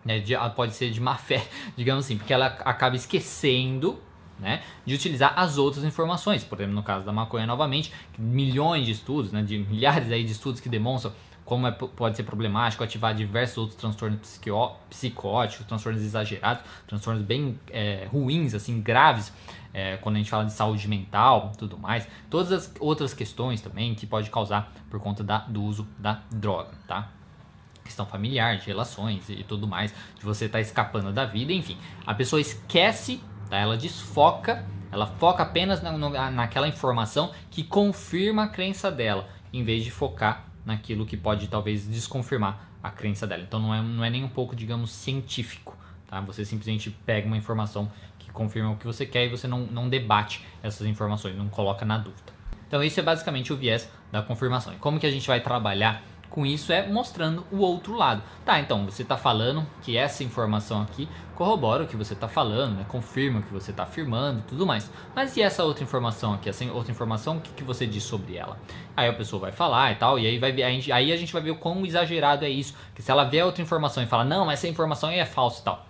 né, 0.06 0.20
de, 0.20 0.34
pode 0.56 0.74
ser 0.74 0.92
de 0.92 1.02
má 1.02 1.16
fé, 1.16 1.46
digamos 1.76 2.06
assim, 2.06 2.18
porque 2.18 2.32
ela 2.32 2.46
acaba 2.46 2.96
esquecendo 2.96 4.00
né, 4.40 4.62
de 4.86 4.94
utilizar 4.94 5.34
as 5.36 5.58
outras 5.58 5.84
informações. 5.84 6.44
Por 6.44 6.60
exemplo, 6.60 6.76
no 6.76 6.84
caso 6.84 7.06
da 7.06 7.12
maconha, 7.12 7.48
novamente, 7.48 7.92
milhões 8.18 8.86
de 8.86 8.92
estudos, 8.92 9.32
né, 9.32 9.42
de 9.42 9.58
milhares 9.58 10.12
aí 10.12 10.24
de 10.24 10.32
estudos 10.32 10.62
que 10.62 10.70
demonstram 10.70 11.12
como 11.44 11.68
é, 11.68 11.72
pode 11.72 12.18
ser 12.18 12.24
problemático 12.24 12.84
ativar 12.84 13.14
diversos 13.14 13.58
outros 13.60 13.78
transtornos 13.78 14.20
psicóticos, 14.90 15.66
transtornos 15.68 16.02
exagerados, 16.02 16.64
transtornos 16.88 17.24
bem 17.24 17.60
é, 17.70 18.08
ruins, 18.12 18.56
assim, 18.56 18.82
graves, 18.82 19.32
é, 19.72 19.98
quando 19.98 20.16
a 20.16 20.18
gente 20.18 20.30
fala 20.30 20.46
de 20.46 20.54
saúde 20.54 20.88
mental 20.88 21.52
tudo 21.56 21.78
mais. 21.78 22.08
Todas 22.30 22.52
as 22.52 22.74
outras 22.80 23.14
questões 23.14 23.62
também 23.62 23.94
que 23.94 24.08
pode 24.08 24.32
causar 24.32 24.74
por 24.90 25.00
conta 25.00 25.24
da, 25.24 25.40
do 25.40 25.62
uso 25.62 25.88
da 26.00 26.24
droga, 26.32 26.72
tá? 26.88 27.12
Questão 27.86 28.06
familiar, 28.06 28.58
de 28.58 28.66
relações 28.66 29.30
e 29.30 29.44
tudo 29.44 29.68
mais, 29.68 29.94
de 30.18 30.26
você 30.26 30.46
estar 30.46 30.58
tá 30.58 30.62
escapando 30.62 31.14
da 31.14 31.26
vida, 31.26 31.54
enfim. 31.54 31.78
A 32.06 32.14
pessoa 32.14 32.42
esquece, 32.42 33.22
tá? 33.50 33.58
ela 33.58 33.78
desfoca, 33.78 34.66
ela 34.92 35.08
foca 35.08 35.44
apenas 35.44 35.82
na, 35.82 36.32
naquela 36.32 36.68
informação 36.68 37.32
que 37.50 37.64
confirma 37.64 38.44
a 38.44 38.48
crença 38.48 38.92
dela, 38.92 39.30
em 39.54 39.64
vez 39.64 39.84
de 39.84 39.92
focar 39.92 40.46
naquilo 40.66 41.06
que 41.06 41.16
pode 41.16 41.48
talvez 41.48 41.88
desconfirmar 41.88 42.68
a 42.84 42.90
crença 42.90 43.26
dela. 43.26 43.44
Então 43.44 43.60
não 43.60 43.74
é, 43.74 43.82
não 43.82 44.04
é 44.04 44.10
nem 44.10 44.24
um 44.24 44.30
pouco, 44.30 44.56
digamos, 44.56 44.92
científico, 44.92 45.78
Tá? 46.08 46.22
Você 46.22 46.46
simplesmente 46.46 46.90
pega 46.90 47.28
uma 47.28 47.38
informação 47.38 47.92
que 48.20 48.32
confirma 48.32 48.72
o 48.72 48.78
que 48.78 48.86
você 48.86 49.06
quer 49.06 49.26
e 49.26 49.30
você 49.30 49.48
não, 49.48 49.62
não 49.66 49.90
debate 49.90 50.46
essas 50.62 50.88
informações, 50.88 51.36
não 51.36 51.50
coloca 51.50 51.86
na 51.86 51.98
dúvida. 51.98 52.34
Então 52.68 52.84
isso 52.84 53.00
é 53.00 53.04
basicamente 53.04 53.52
o 53.54 53.58
viés 53.58 53.90
da 54.12 54.22
confirmação. 54.22 54.74
E 54.74 54.78
como 54.78 55.00
que 55.00 55.06
a 55.06 55.12
gente 55.12 55.28
vai 55.28 55.42
trabalhar 55.42 56.02
com 56.36 56.46
isso 56.46 56.74
é 56.74 56.86
mostrando 56.86 57.48
o 57.50 57.60
outro 57.60 57.96
lado. 57.96 58.22
Tá, 58.44 58.60
então 58.60 58.84
você 58.86 59.04
está 59.04 59.16
falando 59.16 59.66
que 59.82 59.96
essa 59.96 60.22
informação 60.22 60.82
aqui 60.82 61.08
corrobora 61.34 61.86
o 61.86 61.88
que 61.88 61.96
você 61.96 62.14
está 62.14 62.28
falando, 62.28 62.76
né? 62.76 62.86
confirma 62.88 63.40
o 63.40 63.44
que 63.44 63.54
você 63.54 63.72
está 63.72 63.84
afirmando 63.84 64.40
e 64.40 64.44
tudo 64.44 64.66
mais. 64.66 64.92
Mas 65.16 65.36
e 65.38 65.42
essa 65.42 65.64
outra 65.64 65.84
informação 65.84 66.34
aqui? 66.34 66.50
Essa 66.50 66.66
outra 66.66 66.92
informação, 66.92 67.38
o 67.38 67.42
que, 67.42 67.52
que 67.52 67.64
você 67.64 67.88
diz 67.88 68.04
sobre 68.04 68.36
ela? 68.36 68.60
Aí 68.98 69.08
a 69.08 69.14
pessoa 69.14 69.40
vai 69.40 69.54
falar 69.54 69.94
e 69.94 69.96
tal, 69.96 70.20
e 70.20 70.28
aí, 70.28 70.38
vai, 70.38 70.52
a 70.52 70.70
gente, 70.70 70.92
aí 70.92 71.14
a 71.14 71.18
gente 71.18 71.32
vai 71.32 71.42
ver 71.42 71.52
o 71.52 71.56
quão 71.56 71.86
exagerado 71.86 72.44
é 72.44 72.50
isso. 72.50 72.76
Que 72.94 73.02
se 73.02 73.10
ela 73.10 73.24
vê 73.24 73.42
outra 73.42 73.62
informação 73.62 74.04
e 74.04 74.06
fala, 74.06 74.26
não, 74.26 74.52
essa 74.52 74.68
informação 74.68 75.10
aí 75.10 75.20
é 75.20 75.26
falsa 75.26 75.62
e 75.62 75.64
tal. 75.64 75.86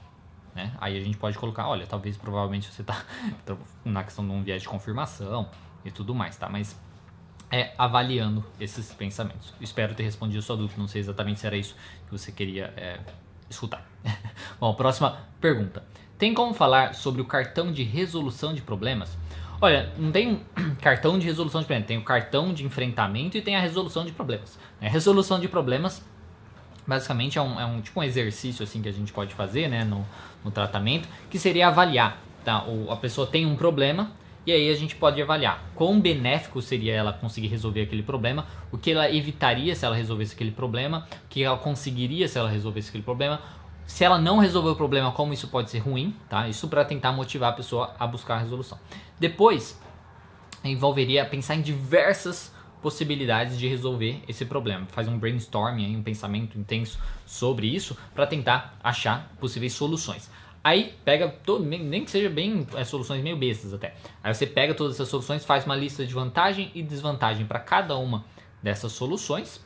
Né? 0.54 0.72
Aí 0.80 0.96
a 0.96 1.02
gente 1.02 1.18
pode 1.18 1.38
colocar, 1.40 1.68
olha, 1.68 1.88
talvez 1.88 2.18
provavelmente 2.18 2.72
você 2.72 2.82
está 2.82 3.04
na 3.84 4.04
questão 4.04 4.26
de 4.26 4.32
um 4.32 4.44
viés 4.44 4.62
de 4.62 4.70
confirmação 4.70 5.50
e 5.84 5.90
tudo 5.90 6.14
mais, 6.14 6.38
tá? 6.38 6.48
Mas 6.50 6.80
é 7.52 7.72
avaliando 7.78 8.44
esses 8.60 8.92
pensamentos. 8.94 9.54
Espero 9.62 9.94
ter 9.94 10.04
respondido 10.04 10.40
a 10.40 10.42
sua 10.42 10.58
dúvida, 10.58 10.80
não 10.80 10.88
sei 10.88 11.02
exatamente 11.02 11.40
se 11.40 11.48
era 11.48 11.56
isso 11.56 11.76
que 12.06 12.12
você 12.12 12.32
queria 12.32 12.74
é, 12.76 13.00
escutar. 13.50 13.86
Bom, 14.60 14.74
próxima 14.74 15.20
pergunta. 15.40 15.84
Tem 16.18 16.34
como 16.34 16.54
falar 16.54 16.96
sobre 16.96 17.22
o 17.22 17.26
cartão 17.26 17.72
de 17.72 17.84
resolução 17.84 18.54
de 18.54 18.62
problemas? 18.62 19.18
Olha, 19.62 19.92
não 19.98 20.12
tem 20.12 20.34
um 20.58 20.76
cartão 20.82 21.18
de 21.20 21.26
resolução 21.26 21.62
de 21.62 21.68
problemas, 21.68 21.88
tem 21.88 21.98
o 21.98 22.04
cartão 22.04 22.54
de 22.54 22.66
enfrentamento 22.66 23.38
e 23.38 23.42
tem 23.42 23.56
a 23.56 23.60
resolução 23.60 24.06
de 24.06 24.12
problemas. 24.12 24.58
A 24.82 24.88
resolução 24.88 25.40
de 25.40 25.48
problemas 25.48 26.04
basicamente 26.88 27.38
é 27.38 27.42
um, 27.42 27.60
é 27.60 27.66
um 27.66 27.82
tipo 27.82 28.00
um 28.00 28.04
exercício 28.04 28.64
assim 28.64 28.82
que 28.82 28.90
a 28.90 28.92
gente 28.92 29.12
pode 29.12 29.34
fazer 29.34 29.68
né, 29.68 29.84
no, 29.84 30.06
no 30.44 30.52
tratamento, 30.52 31.08
que 31.30 31.40
seria 31.40 31.68
avaliar. 31.68 32.22
Tá? 32.44 32.64
O, 32.66 32.92
a 32.92 32.96
pessoa 32.96 33.26
tem 33.26 33.46
um 33.46 33.56
problema, 33.56 34.12
e 34.46 34.52
aí 34.52 34.70
a 34.70 34.76
gente 34.76 34.96
pode 34.96 35.22
avaliar 35.22 35.64
quão 35.76 36.00
benéfico 36.00 36.62
seria 36.62 36.94
ela 36.94 37.12
conseguir 37.14 37.48
resolver 37.48 37.82
aquele 37.82 38.04
problema, 38.04 38.46
o 38.72 38.78
que 38.78 38.92
ela 38.92 39.10
evitaria 39.10 39.76
se 39.76 39.86
ela 39.86 39.96
resolvesse 39.96 40.36
aquele 40.36 40.52
problema, 40.52 41.08
o 41.26 41.28
que 41.30 41.44
ela 41.44 41.58
conseguiria 41.58 42.28
se 42.28 42.38
ela 42.38 42.50
resolvesse 42.50 42.90
aquele 42.90 43.04
problema, 43.04 43.42
se 43.86 44.04
ela 44.04 44.18
não 44.18 44.38
resolver 44.38 44.70
o 44.70 44.76
problema, 44.76 45.12
como 45.12 45.34
isso 45.34 45.48
pode 45.48 45.70
ser 45.70 45.80
ruim, 45.80 46.16
tá? 46.30 46.48
Isso 46.48 46.68
para 46.68 46.84
tentar 46.84 47.12
motivar 47.12 47.52
a 47.52 47.54
pessoa 47.54 47.96
a 48.00 48.08
buscar 48.08 48.36
a 48.36 48.40
resolução. 48.40 48.80
Depois, 49.20 49.80
envolveria 50.64 51.26
pensar 51.26 51.56
em 51.56 51.62
diversas 51.62 52.54
possibilidades 52.82 53.58
de 53.58 53.68
resolver 53.68 54.22
esse 54.28 54.46
problema. 54.46 54.86
Faz 54.92 55.08
um 55.08 55.18
brainstorming, 55.18 55.96
um 55.96 56.04
pensamento 56.04 56.58
intenso 56.58 57.00
sobre 57.26 57.68
isso 57.68 57.98
para 58.14 58.28
tentar 58.28 58.78
achar 58.84 59.32
possíveis 59.40 59.74
soluções. 59.74 60.30
Aí 60.66 60.96
pega 61.06 61.30
todo, 61.30 61.64
nem 61.64 62.04
que 62.04 62.10
seja 62.10 62.28
bem 62.28 62.66
é, 62.74 62.84
soluções 62.84 63.22
meio 63.22 63.38
bestas 63.38 63.72
até. 63.72 63.94
Aí 64.24 64.34
você 64.34 64.48
pega 64.48 64.74
todas 64.74 64.96
essas 64.96 65.08
soluções, 65.08 65.46
faz 65.46 65.64
uma 65.64 65.76
lista 65.76 66.04
de 66.04 66.12
vantagem 66.12 66.72
e 66.74 66.82
desvantagem 66.82 67.46
para 67.46 67.60
cada 67.60 67.96
uma 67.96 68.26
dessas 68.64 68.92
soluções 68.92 69.64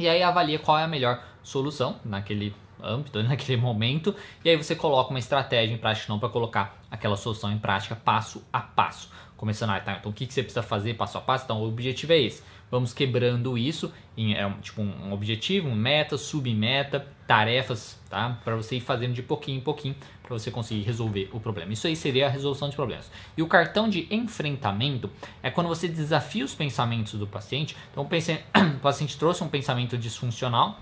e 0.00 0.08
aí 0.08 0.20
avalia 0.20 0.58
qual 0.58 0.76
é 0.76 0.82
a 0.82 0.88
melhor 0.88 1.22
solução 1.44 2.00
naquele 2.04 2.52
âmbito, 2.82 3.22
naquele 3.22 3.56
momento, 3.56 4.12
e 4.44 4.50
aí 4.50 4.56
você 4.56 4.74
coloca 4.74 5.10
uma 5.10 5.20
estratégia 5.20 5.74
em 5.74 5.78
prática 5.78 6.12
não 6.12 6.18
para 6.18 6.28
colocar 6.28 6.79
aquela 6.90 7.16
solução 7.16 7.52
em 7.52 7.58
prática 7.58 7.94
passo 7.96 8.44
a 8.52 8.60
passo. 8.60 9.10
Começando, 9.36 9.70
ah, 9.70 9.80
tá, 9.80 9.96
então 9.98 10.10
o 10.10 10.14
que, 10.14 10.26
que 10.26 10.34
você 10.34 10.42
precisa 10.42 10.62
fazer 10.62 10.94
passo 10.94 11.16
a 11.16 11.20
passo? 11.20 11.44
Então 11.44 11.62
o 11.62 11.68
objetivo 11.68 12.12
é 12.12 12.18
esse 12.18 12.42
vamos 12.70 12.92
quebrando 12.92 13.58
isso 13.58 13.92
em 14.16 14.34
é, 14.34 14.48
tipo 14.62 14.80
um 14.80 15.12
objetivo, 15.12 15.68
um 15.68 15.74
meta, 15.74 16.16
submeta, 16.16 17.06
tarefas, 17.26 17.98
tá? 18.08 18.38
Para 18.44 18.54
você 18.56 18.76
ir 18.76 18.80
fazendo 18.80 19.12
de 19.12 19.22
pouquinho 19.22 19.58
em 19.58 19.60
pouquinho 19.60 19.96
para 20.22 20.38
você 20.38 20.50
conseguir 20.50 20.82
resolver 20.82 21.28
o 21.32 21.40
problema. 21.40 21.72
Isso 21.72 21.86
aí 21.86 21.96
seria 21.96 22.26
a 22.26 22.28
resolução 22.28 22.68
de 22.68 22.76
problemas. 22.76 23.10
E 23.36 23.42
o 23.42 23.48
cartão 23.48 23.88
de 23.88 24.06
enfrentamento 24.10 25.10
é 25.42 25.50
quando 25.50 25.66
você 25.66 25.88
desafia 25.88 26.44
os 26.44 26.54
pensamentos 26.54 27.14
do 27.14 27.26
paciente. 27.26 27.76
Então 27.90 28.04
o 28.04 28.08
paciente 28.80 29.18
trouxe 29.18 29.42
um 29.42 29.48
pensamento 29.48 29.98
disfuncional, 29.98 30.78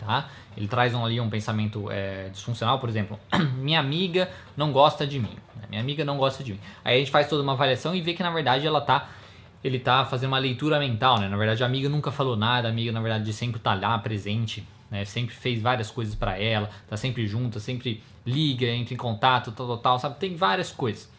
tá? 0.00 0.28
Ele 0.56 0.66
traz 0.66 0.94
ali 0.94 1.20
um 1.20 1.30
pensamento 1.30 1.90
é, 1.90 2.28
disfuncional, 2.30 2.78
por 2.78 2.88
exemplo, 2.88 3.18
minha 3.58 3.78
amiga 3.78 4.28
não 4.56 4.72
gosta 4.72 5.06
de 5.06 5.18
mim, 5.18 5.36
né? 5.56 5.62
minha 5.68 5.80
amiga 5.80 6.04
não 6.04 6.16
gosta 6.16 6.42
de 6.42 6.54
mim. 6.54 6.60
Aí 6.84 6.96
a 6.96 6.98
gente 6.98 7.10
faz 7.10 7.28
toda 7.28 7.42
uma 7.42 7.52
avaliação 7.52 7.94
e 7.94 8.00
vê 8.00 8.14
que 8.14 8.22
na 8.22 8.30
verdade 8.30 8.66
ela 8.66 8.80
está 8.80 9.08
ele 9.62 9.78
tá 9.78 10.04
fazendo 10.06 10.28
uma 10.28 10.38
leitura 10.38 10.78
mental, 10.78 11.18
né? 11.18 11.28
Na 11.28 11.36
verdade, 11.36 11.62
a 11.62 11.66
amiga 11.66 11.86
nunca 11.88 12.10
falou 12.10 12.34
nada, 12.34 12.68
a 12.68 12.70
amiga, 12.70 12.90
na 12.92 13.00
verdade, 13.00 13.30
sempre 13.30 13.60
tá 13.60 13.74
lá 13.74 13.98
presente, 13.98 14.66
né? 14.90 15.04
Sempre 15.04 15.34
fez 15.34 15.60
várias 15.60 15.90
coisas 15.90 16.14
para 16.14 16.38
ela, 16.38 16.70
tá 16.88 16.96
sempre 16.96 17.26
junto, 17.26 17.60
sempre 17.60 18.02
liga, 18.24 18.66
entra 18.66 18.94
em 18.94 18.96
contato, 18.96 19.52
tal, 19.52 19.66
tal, 19.66 19.78
tal, 19.78 19.98
sabe? 19.98 20.18
Tem 20.18 20.34
várias 20.34 20.72
coisas. 20.72 21.10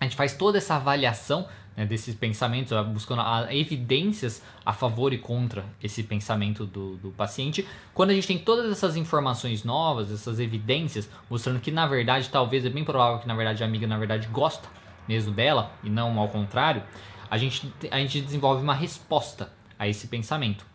A 0.00 0.04
gente 0.04 0.16
faz 0.16 0.34
toda 0.34 0.58
essa 0.58 0.76
avaliação 0.76 1.46
né, 1.80 1.86
desses 1.86 2.14
pensamentos, 2.14 2.76
buscando 2.88 3.22
evidências 3.50 4.42
a 4.66 4.72
favor 4.72 5.14
e 5.14 5.18
contra 5.18 5.64
esse 5.82 6.02
pensamento 6.02 6.66
do, 6.66 6.96
do 6.96 7.10
paciente. 7.10 7.66
Quando 7.94 8.10
a 8.10 8.14
gente 8.14 8.26
tem 8.26 8.38
todas 8.38 8.70
essas 8.70 8.96
informações 8.96 9.64
novas, 9.64 10.12
essas 10.12 10.38
evidências, 10.38 11.08
mostrando 11.30 11.58
que 11.58 11.70
na 11.70 11.86
verdade, 11.86 12.28
talvez 12.28 12.66
é 12.66 12.68
bem 12.68 12.84
provável 12.84 13.18
que 13.18 13.26
na 13.26 13.34
verdade 13.34 13.62
a 13.62 13.66
amiga 13.66 13.86
na 13.86 13.96
verdade 13.96 14.28
gosta 14.28 14.68
mesmo 15.08 15.32
dela 15.32 15.72
e 15.82 15.88
não 15.88 16.18
ao 16.18 16.28
contrário, 16.28 16.82
a 17.30 17.38
gente, 17.38 17.72
a 17.90 17.96
gente 17.96 18.20
desenvolve 18.20 18.62
uma 18.62 18.74
resposta 18.74 19.50
a 19.78 19.88
esse 19.88 20.06
pensamento. 20.06 20.68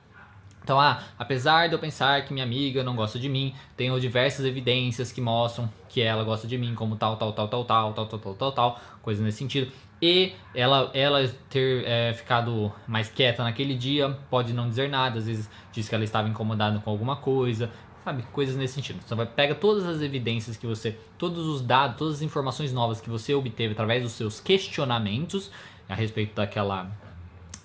Então, 0.63 0.79
ah, 0.81 1.03
apesar 1.19 1.67
de 1.67 1.75
eu 1.75 1.79
pensar 1.79 2.25
que 2.25 2.33
minha 2.33 2.43
amiga 2.43 2.83
não 2.83 2.95
gosta 2.95 3.19
de 3.19 3.29
mim, 3.29 3.53
tenho 3.77 3.99
diversas 3.99 4.43
evidências 4.43 5.11
que 5.11 5.21
mostram 5.21 5.71
que 5.87 6.01
ela 6.01 6.23
gosta 6.23 6.47
de 6.47 6.57
mim, 6.57 6.73
como 6.73 6.95
tal, 6.95 7.15
tal, 7.17 7.31
tal, 7.31 7.47
tal, 7.47 7.63
tal, 7.63 7.93
tal, 7.93 8.07
tal, 8.07 8.19
tal, 8.19 8.33
tal, 8.33 8.51
tal 8.51 8.81
coisa 9.05 9.23
nesse 9.23 9.37
sentido. 9.37 9.71
E 10.07 10.35
ela, 10.53 10.91
ela 10.93 11.27
ter 11.49 11.83
é, 11.83 12.13
ficado 12.13 12.71
mais 12.87 13.09
quieta 13.09 13.43
naquele 13.43 13.73
dia, 13.73 14.15
pode 14.29 14.53
não 14.53 14.69
dizer 14.69 14.87
nada, 14.87 15.17
às 15.17 15.25
vezes 15.25 15.49
diz 15.71 15.89
que 15.89 15.95
ela 15.95 16.03
estava 16.03 16.29
incomodada 16.29 16.77
com 16.77 16.91
alguma 16.91 17.15
coisa, 17.15 17.71
sabe? 18.03 18.21
Coisas 18.31 18.55
nesse 18.55 18.75
sentido. 18.75 19.01
Você 19.01 19.15
vai 19.15 19.25
pega 19.25 19.55
todas 19.55 19.83
as 19.83 20.03
evidências 20.03 20.57
que 20.57 20.67
você, 20.67 20.95
todos 21.17 21.47
os 21.47 21.59
dados, 21.59 21.97
todas 21.97 22.13
as 22.17 22.21
informações 22.21 22.71
novas 22.71 23.01
que 23.01 23.09
você 23.09 23.33
obteve 23.33 23.73
através 23.73 24.03
dos 24.03 24.11
seus 24.11 24.39
questionamentos 24.39 25.49
a 25.89 25.95
respeito 25.95 26.35
daquela 26.35 26.87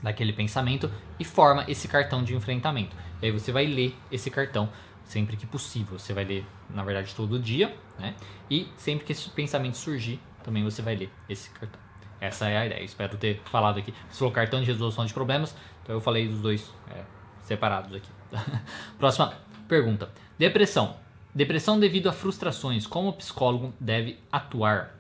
daquele 0.03 0.33
pensamento 0.33 0.91
e 1.19 1.27
forma 1.27 1.67
esse 1.69 1.87
cartão 1.89 2.25
de 2.25 2.35
enfrentamento. 2.35 2.97
E 3.21 3.27
aí 3.27 3.33
você 3.33 3.53
vai 3.53 3.67
ler 3.67 3.95
esse 4.11 4.31
cartão 4.31 4.71
sempre 5.05 5.37
que 5.37 5.45
possível. 5.45 5.99
Você 5.99 6.15
vai 6.15 6.25
ler, 6.25 6.47
na 6.71 6.83
verdade, 6.83 7.15
todo 7.15 7.39
dia, 7.39 7.77
né? 7.99 8.15
E 8.51 8.67
sempre 8.79 9.05
que 9.05 9.13
esse 9.13 9.29
pensamento 9.29 9.77
surgir, 9.77 10.19
também 10.43 10.65
você 10.65 10.81
vai 10.81 10.97
ler 10.97 11.11
esse 11.29 11.51
cartão. 11.51 11.90
Essa 12.21 12.49
é 12.49 12.59
a 12.59 12.67
ideia. 12.67 12.83
Espero 12.83 13.17
ter 13.17 13.41
falado 13.47 13.79
aqui. 13.79 13.95
Você 14.11 14.19
falou 14.19 14.33
cartão 14.33 14.61
de 14.61 14.67
resolução 14.67 15.07
de 15.07 15.15
problemas, 15.15 15.57
então 15.83 15.95
eu 15.95 16.01
falei 16.01 16.29
dos 16.29 16.41
dois 16.41 16.73
é, 16.91 17.03
separados 17.43 17.95
aqui. 17.95 18.09
Próxima 18.99 19.33
pergunta. 19.67 20.11
Depressão. 20.39 20.97
Depressão 21.35 21.79
devido 21.79 22.09
a 22.09 22.13
frustrações. 22.13 22.87
Como 22.87 23.09
o 23.09 23.13
psicólogo 23.13 23.73
deve 23.81 24.19
atuar? 24.31 24.97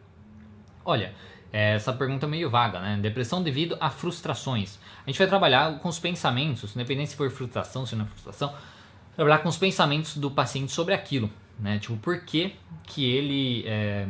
Olha, 0.84 1.12
é, 1.52 1.74
essa 1.74 1.92
pergunta 1.92 2.26
é 2.26 2.28
meio 2.28 2.48
vaga, 2.48 2.80
né? 2.80 2.98
Depressão 3.00 3.42
devido 3.42 3.76
a 3.80 3.90
frustrações. 3.90 4.78
A 5.04 5.10
gente 5.10 5.18
vai 5.18 5.26
trabalhar 5.26 5.78
com 5.80 5.88
os 5.88 5.98
pensamentos, 5.98 6.74
independente 6.74 7.10
se 7.10 7.16
for 7.16 7.30
frustração, 7.30 7.84
se 7.84 7.96
não 7.96 8.04
é 8.04 8.08
frustração, 8.08 8.54
trabalhar 9.16 9.38
com 9.38 9.48
os 9.48 9.58
pensamentos 9.58 10.16
do 10.16 10.30
paciente 10.30 10.72
sobre 10.72 10.94
aquilo, 10.94 11.28
né? 11.58 11.78
Tipo, 11.78 11.96
por 11.96 12.20
que, 12.24 12.54
que 12.84 13.04
ele 13.04 13.64
é, 13.66 14.06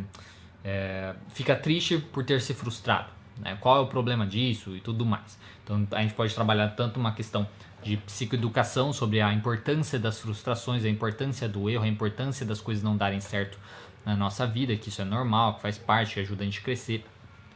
é, 0.64 1.14
fica 1.28 1.56
triste 1.56 1.98
por 1.98 2.24
ter 2.24 2.40
se 2.40 2.54
frustrado? 2.54 3.10
Né? 3.38 3.56
Qual 3.60 3.76
é 3.76 3.80
o 3.80 3.86
problema 3.86 4.26
disso 4.26 4.76
e 4.76 4.80
tudo 4.80 5.04
mais. 5.06 5.38
Então, 5.64 5.86
a 5.92 6.02
gente 6.02 6.14
pode 6.14 6.34
trabalhar 6.34 6.68
tanto 6.70 6.98
uma 6.98 7.12
questão 7.12 7.48
de 7.82 7.96
psicoeducação 7.96 8.92
sobre 8.92 9.20
a 9.20 9.32
importância 9.32 9.98
das 9.98 10.20
frustrações, 10.20 10.84
a 10.84 10.88
importância 10.88 11.48
do 11.48 11.70
erro, 11.70 11.84
a 11.84 11.88
importância 11.88 12.44
das 12.44 12.60
coisas 12.60 12.84
não 12.84 12.96
darem 12.96 13.20
certo 13.20 13.58
na 14.04 14.14
nossa 14.16 14.46
vida, 14.46 14.76
que 14.76 14.88
isso 14.88 15.00
é 15.00 15.04
normal, 15.04 15.54
que 15.54 15.62
faz 15.62 15.78
parte, 15.78 16.14
que 16.14 16.20
ajuda 16.20 16.42
a 16.42 16.44
gente 16.44 16.60
a 16.60 16.62
crescer 16.62 17.04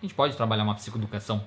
a 0.05 0.07
gente 0.07 0.15
pode 0.15 0.37
trabalhar 0.37 0.65
uma 0.65 0.75
psicoeducação 0.75 1.43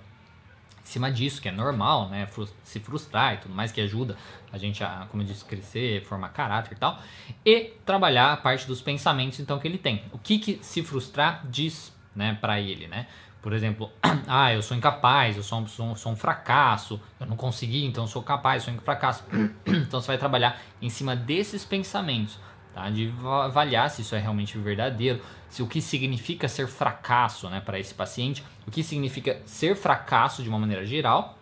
em 0.87 0.89
cima 0.89 1.11
disso, 1.11 1.41
que 1.41 1.49
é 1.49 1.51
normal, 1.51 2.07
né? 2.07 2.27
Se 2.63 2.79
frustrar 2.79 3.33
e 3.33 3.37
tudo 3.37 3.53
mais, 3.53 3.73
que 3.73 3.81
ajuda 3.81 4.15
a 4.51 4.57
gente 4.57 4.81
a, 4.81 5.05
como 5.11 5.21
eu 5.21 5.27
disse, 5.27 5.43
crescer, 5.43 6.01
formar 6.05 6.29
caráter 6.29 6.73
e 6.73 6.79
tal. 6.79 6.97
E 7.45 7.73
trabalhar 7.85 8.31
a 8.31 8.37
parte 8.37 8.65
dos 8.65 8.81
pensamentos, 8.81 9.39
então, 9.39 9.59
que 9.59 9.67
ele 9.67 9.77
tem. 9.77 10.03
O 10.13 10.17
que, 10.17 10.39
que 10.39 10.59
se 10.61 10.81
frustrar 10.81 11.45
diz, 11.49 11.93
né, 12.15 12.37
para 12.39 12.61
ele, 12.61 12.87
né? 12.87 13.05
Por 13.41 13.51
exemplo, 13.51 13.91
ah, 14.27 14.53
eu 14.53 14.61
sou 14.61 14.77
incapaz, 14.77 15.35
eu 15.35 15.43
sou, 15.43 15.67
sou, 15.67 15.95
sou 15.97 16.11
um 16.13 16.15
fracasso, 16.15 17.01
eu 17.19 17.25
não 17.27 17.35
consegui, 17.35 17.85
então 17.85 18.07
sou 18.07 18.23
capaz, 18.23 18.63
sou 18.63 18.73
um 18.73 18.79
fracasso. 18.79 19.25
então 19.67 19.99
você 19.99 20.07
vai 20.07 20.17
trabalhar 20.17 20.61
em 20.81 20.89
cima 20.89 21.17
desses 21.17 21.65
pensamentos 21.65 22.39
tá? 22.73 22.89
de 22.89 23.11
avaliar 23.43 23.89
se 23.89 24.03
isso 24.03 24.15
é 24.15 24.19
realmente 24.19 24.57
verdadeiro, 24.57 25.21
se 25.49 25.63
o 25.63 25.67
que 25.67 25.81
significa 25.81 26.47
ser 26.47 26.67
fracasso 26.67 27.49
né, 27.49 27.61
para 27.61 27.79
esse 27.79 27.93
paciente, 27.93 28.43
o 28.65 28.71
que 28.71 28.83
significa 28.83 29.41
ser 29.45 29.75
fracasso 29.75 30.43
de 30.43 30.49
uma 30.49 30.59
maneira 30.59 30.85
geral 30.85 31.37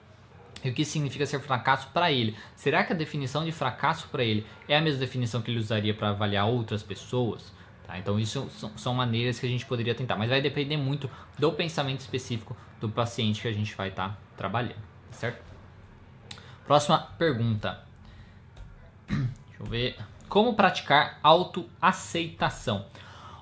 e 0.64 0.70
o 0.70 0.74
que 0.74 0.86
significa 0.86 1.26
ser 1.26 1.40
fracasso 1.40 1.88
para 1.94 2.12
ele. 2.12 2.36
Será 2.56 2.84
que 2.84 2.94
a 2.94 2.96
definição 2.96 3.46
de 3.46 3.52
fracasso 3.52 4.08
para 4.08 4.24
ele 4.24 4.46
é 4.68 4.78
a 4.78 4.82
mesma 4.82 5.00
definição 5.00 5.42
que 5.42 5.52
ele 5.52 5.60
usaria 5.60 5.94
para 5.94 6.10
avaliar 6.10 6.48
outras 6.48 6.82
pessoas? 6.82 7.54
Tá? 7.86 8.00
Então 8.00 8.20
isso 8.20 8.50
são, 8.76 8.94
maneiras 8.94 9.40
que 9.40 9.46
a 9.46 9.50
gente 9.50 9.66
poderia 9.66 9.94
tentar, 9.94 10.16
mas 10.16 10.30
vai 10.30 10.42
depender 10.42 10.78
muito 10.78 11.10
do 11.38 11.52
pensamento 11.52 12.00
específico 12.00 12.58
do 12.80 12.90
paciente 12.90 13.42
que 13.42 13.48
a 13.48 13.54
gente 13.54 13.76
vai 13.76 13.90
estar 13.90 14.10
tá 14.10 14.18
trabalhando, 14.36 14.82
certo? 15.12 15.44
Próxima 16.66 16.98
pergunta. 17.18 17.84
Deixa 19.08 19.30
eu 19.60 19.66
ver. 19.68 19.96
Como 20.28 20.56
praticar 20.56 21.20
autoaceitação? 21.22 22.88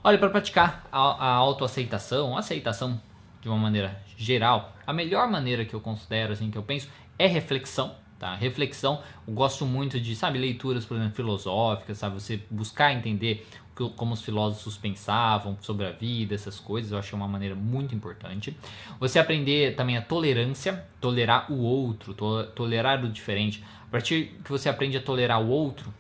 Olha, 0.06 0.18
para 0.18 0.30
praticar 0.30 0.86
a, 0.92 1.00
a 1.00 1.34
autoaceitação, 1.36 2.38
aceitação 2.38 3.00
de 3.42 3.48
uma 3.48 3.58
maneira 3.58 4.02
geral, 4.18 4.76
a 4.86 4.92
melhor 4.92 5.30
maneira 5.30 5.64
que 5.64 5.74
eu 5.74 5.80
considero, 5.80 6.34
assim, 6.34 6.52
que 6.52 6.58
eu 6.58 6.64
penso, 6.64 6.90
é 7.18 7.26
reflexão. 7.26 7.96
Tá? 8.20 8.36
Reflexão, 8.36 9.02
eu 9.26 9.34
gosto 9.34 9.66
muito 9.66 10.00
de, 10.02 10.14
sabe, 10.14 10.40
leituras, 10.40 10.84
por 10.86 10.98
exemplo, 10.98 11.16
filosóficas, 11.16 11.98
sabe? 11.98 12.16
Você 12.16 12.42
buscar 12.52 12.94
entender 12.94 13.48
como 13.96 14.14
os 14.14 14.22
filósofos 14.22 14.78
pensavam 14.78 15.58
sobre 15.62 15.86
a 15.86 15.92
vida, 15.92 16.36
essas 16.36 16.60
coisas, 16.60 16.92
eu 16.92 16.98
acho 16.98 17.16
é 17.16 17.18
uma 17.18 17.28
maneira 17.28 17.56
muito 17.56 17.96
importante. 17.96 18.58
Você 19.00 19.20
aprender 19.20 19.76
também 19.76 19.98
a 19.98 20.02
tolerância, 20.02 20.86
tolerar 21.00 21.50
o 21.50 21.60
outro, 21.60 22.14
to 22.14 22.44
tolerar 22.56 23.04
o 23.04 23.10
diferente. 23.10 23.64
A 23.88 23.92
partir 23.92 24.38
que 24.44 24.52
você 24.52 24.68
aprende 24.68 24.98
a 24.98 25.02
tolerar 25.02 25.42
o 25.42 25.48
outro, 25.48 25.94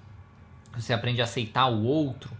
você 0.76 0.92
aprende 0.92 1.22
a 1.22 1.24
aceitar 1.24 1.68
o 1.68 1.84
outro, 1.84 2.32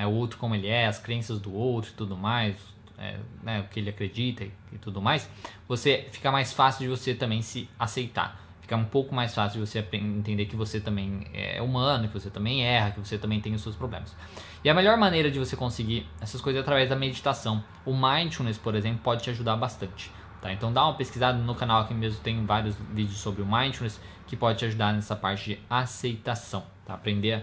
né, 0.00 0.06
o 0.06 0.10
outro 0.10 0.38
como 0.38 0.54
ele 0.54 0.66
é, 0.66 0.86
as 0.86 0.98
crenças 0.98 1.38
do 1.40 1.54
outro 1.54 1.90
e 1.90 1.94
tudo 1.94 2.16
mais, 2.16 2.56
é, 2.98 3.16
né, 3.42 3.60
o 3.60 3.64
que 3.64 3.80
ele 3.80 3.90
acredita 3.90 4.44
e, 4.44 4.52
e 4.72 4.78
tudo 4.78 5.00
mais, 5.00 5.28
você 5.68 6.08
fica 6.10 6.32
mais 6.32 6.52
fácil 6.52 6.84
de 6.84 6.88
você 6.88 7.14
também 7.14 7.42
se 7.42 7.68
aceitar 7.78 8.40
fica 8.70 8.76
um 8.76 8.84
pouco 8.84 9.12
mais 9.12 9.34
fácil 9.34 9.60
de 9.60 9.66
você 9.66 9.84
entender 9.96 10.46
que 10.46 10.54
você 10.54 10.78
também 10.78 11.26
é 11.34 11.60
humano, 11.60 12.06
que 12.06 12.14
você 12.14 12.30
também 12.30 12.64
erra, 12.64 12.92
que 12.92 13.00
você 13.00 13.18
também 13.18 13.40
tem 13.40 13.52
os 13.52 13.62
seus 13.62 13.74
problemas. 13.74 14.14
E 14.62 14.70
a 14.70 14.74
melhor 14.74 14.96
maneira 14.96 15.28
de 15.28 15.40
você 15.40 15.56
conseguir 15.56 16.06
essas 16.20 16.40
coisas 16.40 16.60
é 16.60 16.62
através 16.62 16.88
da 16.88 16.94
meditação. 16.94 17.64
O 17.84 17.92
mindfulness, 17.92 18.58
por 18.58 18.76
exemplo, 18.76 19.00
pode 19.02 19.24
te 19.24 19.30
ajudar 19.30 19.56
bastante. 19.56 20.12
Tá? 20.40 20.52
Então 20.52 20.72
dá 20.72 20.84
uma 20.84 20.94
pesquisada 20.94 21.36
no 21.36 21.52
canal 21.56 21.82
aqui 21.82 21.92
mesmo, 21.92 22.20
tem 22.20 22.46
vários 22.46 22.76
vídeos 22.92 23.18
sobre 23.18 23.42
o 23.42 23.46
mindfulness 23.46 24.00
que 24.28 24.36
pode 24.36 24.60
te 24.60 24.66
ajudar 24.66 24.92
nessa 24.92 25.16
parte 25.16 25.50
de 25.50 25.60
aceitação, 25.68 26.62
tá? 26.86 26.94
Aprender 26.94 27.32
a 27.32 27.42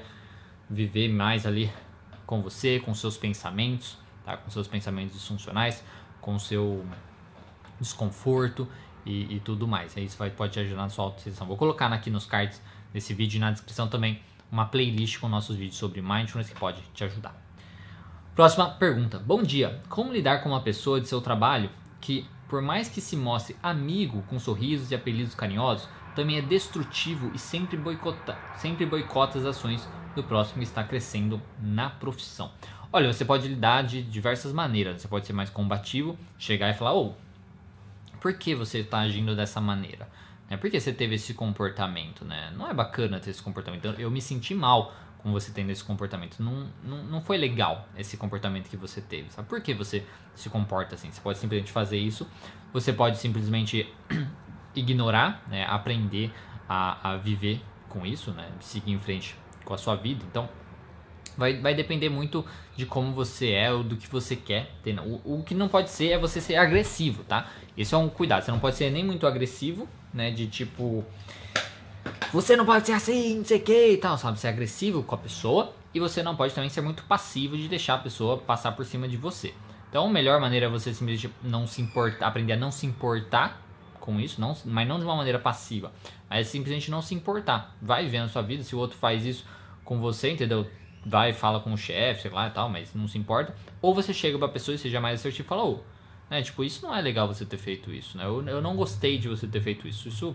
viver 0.70 1.10
mais 1.10 1.46
ali 1.46 1.70
com 2.28 2.42
você, 2.42 2.80
com 2.80 2.94
seus 2.94 3.18
pensamentos, 3.18 3.98
tá? 4.24 4.38
Com 4.38 4.52
seus 4.52 4.68
pensamentos 4.68 5.16
disfuncionais, 5.16 5.84
com 6.22 6.38
seu 6.38 6.86
desconforto 7.80 8.68
e, 9.06 9.38
e 9.38 9.40
tudo 9.40 9.68
mais. 9.68 9.96
Aí 9.98 10.06
isso 10.06 10.18
vai, 10.18 10.30
pode 10.30 10.54
te 10.54 10.60
ajudar 10.60 10.84
na 10.84 10.90
sua 10.90 11.06
autosugestão. 11.06 11.48
Vou 11.48 11.58
colocar 11.58 11.92
aqui 11.92 12.12
nos 12.12 12.26
cards 12.26 12.62
desse 12.94 13.14
vídeo 13.14 13.38
e 13.38 13.40
na 13.40 13.50
descrição 13.50 13.88
também 13.88 14.22
uma 14.52 14.66
playlist 14.66 15.20
com 15.20 15.28
nossos 15.28 15.56
vídeos 15.56 15.78
sobre 15.78 16.02
mindfulness 16.02 16.50
que 16.50 16.60
pode 16.60 16.82
te 16.94 17.04
ajudar. 17.04 17.36
Próxima 18.36 18.70
pergunta. 18.72 19.18
Bom 19.18 19.42
dia. 19.42 19.82
Como 19.90 20.12
lidar 20.12 20.44
com 20.44 20.50
uma 20.50 20.62
pessoa 20.62 21.00
de 21.02 21.08
seu 21.08 21.22
trabalho 21.22 21.70
que, 22.02 22.28
por 22.48 22.62
mais 22.62 22.90
que 22.90 23.02
se 23.02 23.16
mostre 23.16 23.56
amigo 23.64 24.22
com 24.24 24.38
sorrisos 24.38 24.92
e 24.92 24.96
apelidos 24.96 25.34
carinhosos, 25.34 25.88
também 26.18 26.38
é 26.38 26.42
destrutivo 26.42 27.32
e 27.36 27.38
sempre 27.38 27.78
boicota, 27.78 28.36
sempre 28.56 28.88
boicota 28.88 29.38
as 29.38 29.46
ações 29.46 29.88
do 30.16 30.24
próximo 30.24 30.58
que 30.58 30.64
está 30.64 30.84
crescendo 30.84 31.40
na 31.62 31.92
profissão? 31.92 32.52
Olha, 32.92 33.14
você 33.14 33.24
pode 33.24 33.48
lidar 33.48 33.84
de 33.84 34.02
diversas 34.02 34.52
maneiras. 34.52 35.00
Você 35.00 35.08
pode 35.08 35.28
ser 35.28 35.34
mais 35.34 35.52
combativo, 35.52 36.18
chegar 36.40 36.72
e 36.72 36.74
falar: 36.74 36.94
"Ô, 36.96 37.14
oh, 37.14 38.18
por 38.20 38.34
que 38.34 38.56
você 38.56 38.80
está 38.80 39.00
agindo 39.00 39.36
dessa 39.36 39.62
maneira? 39.62 40.10
Né? 40.50 40.58
Por 40.58 40.72
que 40.72 40.80
você 40.80 40.92
teve 40.92 41.14
esse 41.16 41.36
comportamento? 41.36 42.26
Né? 42.26 42.52
Não 42.58 42.68
é 42.68 42.74
bacana 42.74 43.20
ter 43.20 43.30
esse 43.30 43.44
comportamento. 43.44 43.86
Eu, 43.86 43.94
eu 43.94 44.12
me 44.12 44.22
senti 44.22 44.56
mal 44.56 44.96
com 45.20 45.32
você 45.32 45.52
tendo 45.52 45.70
esse 45.70 45.84
comportamento. 45.84 46.42
Não, 46.42 46.68
não, 46.84 47.04
não 47.04 47.22
foi 47.22 47.38
legal 47.38 47.88
esse 47.96 48.18
comportamento 48.18 48.70
que 48.70 48.78
você 48.78 49.02
teve. 49.02 49.30
Sabe 49.30 49.48
por 49.48 49.62
que 49.62 49.72
você 49.72 50.04
se 50.34 50.50
comporta 50.50 50.96
assim? 50.96 51.12
Você 51.12 51.22
pode 51.22 51.38
simplesmente 51.38 51.72
fazer 51.72 51.98
isso. 51.98 52.28
Você 52.74 52.92
pode 52.92 53.20
simplesmente 53.20 53.94
ignorar, 54.80 55.44
né? 55.48 55.66
aprender 55.68 56.32
a, 56.68 57.12
a 57.12 57.18
viver 57.18 57.62
com 57.90 58.06
isso, 58.06 58.32
né? 58.32 58.50
seguir 58.60 58.92
em 58.92 59.00
frente 59.00 59.36
com 59.64 59.74
a 59.74 59.78
sua 59.78 59.96
vida. 59.96 60.24
Então, 60.30 60.50
vai, 61.38 61.60
vai 61.60 61.76
depender 61.76 62.10
muito 62.10 62.44
de 62.76 62.86
como 62.86 63.14
você 63.14 63.52
é 63.52 63.72
ou 63.72 63.84
do 63.84 63.96
que 63.96 64.08
você 64.08 64.36
quer 64.36 64.72
ter. 64.84 65.00
O, 65.00 65.22
o 65.40 65.44
que 65.44 65.54
não 65.54 65.68
pode 65.68 65.90
ser 65.90 66.10
é 66.10 66.18
você 66.18 66.42
ser 66.42 66.56
agressivo, 66.56 67.24
tá? 67.24 67.50
Esse 67.78 67.94
é 67.94 67.98
um 67.98 68.10
cuidado. 68.10 68.44
Você 68.44 68.52
não 68.52 68.60
pode 68.60 68.76
ser 68.76 68.90
nem 68.90 69.04
muito 69.04 69.28
agressivo, 69.28 69.88
né? 70.14 70.32
De 70.32 70.48
tipo. 70.48 71.06
Você 72.34 72.58
não 72.58 72.66
pode 72.66 72.86
ser 72.86 72.94
assim, 72.94 73.38
não 73.38 73.46
sei 73.46 73.58
o 73.58 73.62
que 73.62 73.92
e 73.94 73.98
tal, 73.98 74.18
sabe? 74.18 74.40
Ser 74.40 74.48
agressivo 74.48 75.04
com 75.04 75.16
a 75.16 75.18
pessoa. 75.18 75.74
E 75.94 76.00
você 76.00 76.22
não 76.22 76.36
pode 76.36 76.54
também 76.54 76.70
ser 76.70 76.82
muito 76.82 77.04
passivo 77.04 77.58
de 77.58 77.68
deixar 77.68 77.96
a 77.96 78.00
pessoa 78.00 78.38
passar 78.38 78.74
por 78.74 78.86
cima 78.86 79.08
de 79.08 79.16
você. 79.16 79.54
Então, 79.90 80.06
a 80.06 80.10
melhor 80.10 80.40
maneira 80.40 80.66
é 80.66 80.70
você 80.70 80.94
simplesmente 80.94 81.34
não 81.42 81.66
se 81.66 81.82
importar, 81.82 82.28
aprender 82.28 82.54
a 82.54 82.58
não 82.58 82.72
se 82.72 82.86
importar 82.86 83.62
com 84.08 84.22
isso, 84.22 84.40
não, 84.40 84.56
mas 84.64 84.88
não 84.88 84.98
de 84.98 85.04
uma 85.04 85.18
maneira 85.18 85.38
passiva. 85.38 85.92
Mas 86.30 86.48
simplesmente 86.48 86.90
não 86.90 87.02
se 87.02 87.14
importar. 87.14 87.76
Vai 87.82 88.08
vendo 88.08 88.24
a 88.24 88.30
sua 88.30 88.42
vida, 88.42 88.64
se 88.64 88.74
o 88.74 88.80
outro 88.80 88.98
faz 88.98 89.26
isso 89.26 89.46
com 89.84 90.00
você, 90.00 90.32
entendeu? 90.32 90.66
Vai, 91.06 91.34
fala 91.34 91.60
com 91.60 91.74
o 91.74 91.78
chefe, 91.78 92.22
sei 92.22 92.32
lá 92.32 92.48
e 92.48 92.52
tal, 92.52 92.70
mas 92.70 92.96
não 92.96 93.06
se 93.06 93.18
importa. 93.18 93.54
Ou 93.82 93.94
você 93.94 94.14
chega 94.14 94.40
pra 94.40 94.48
pessoa 94.48 94.76
e 94.76 94.78
seja 94.78 95.02
mais 95.02 95.20
assertivo 95.20 95.46
e 95.46 95.50
fala, 95.50 95.66
ô, 95.66 95.82
né? 96.30 96.42
Tipo, 96.42 96.64
isso 96.64 96.86
não 96.86 96.96
é 96.96 97.02
legal 97.02 97.28
você 97.28 97.46
ter 97.46 97.58
feito 97.58 97.92
isso, 97.92 98.18
né? 98.18 98.24
Eu, 98.24 98.42
eu 98.48 98.62
não 98.62 98.78
gostei 98.78 99.18
de 99.18 99.28
você 99.28 99.46
ter 99.46 99.60
feito 99.60 99.86
isso. 99.86 100.08
Isso 100.08 100.34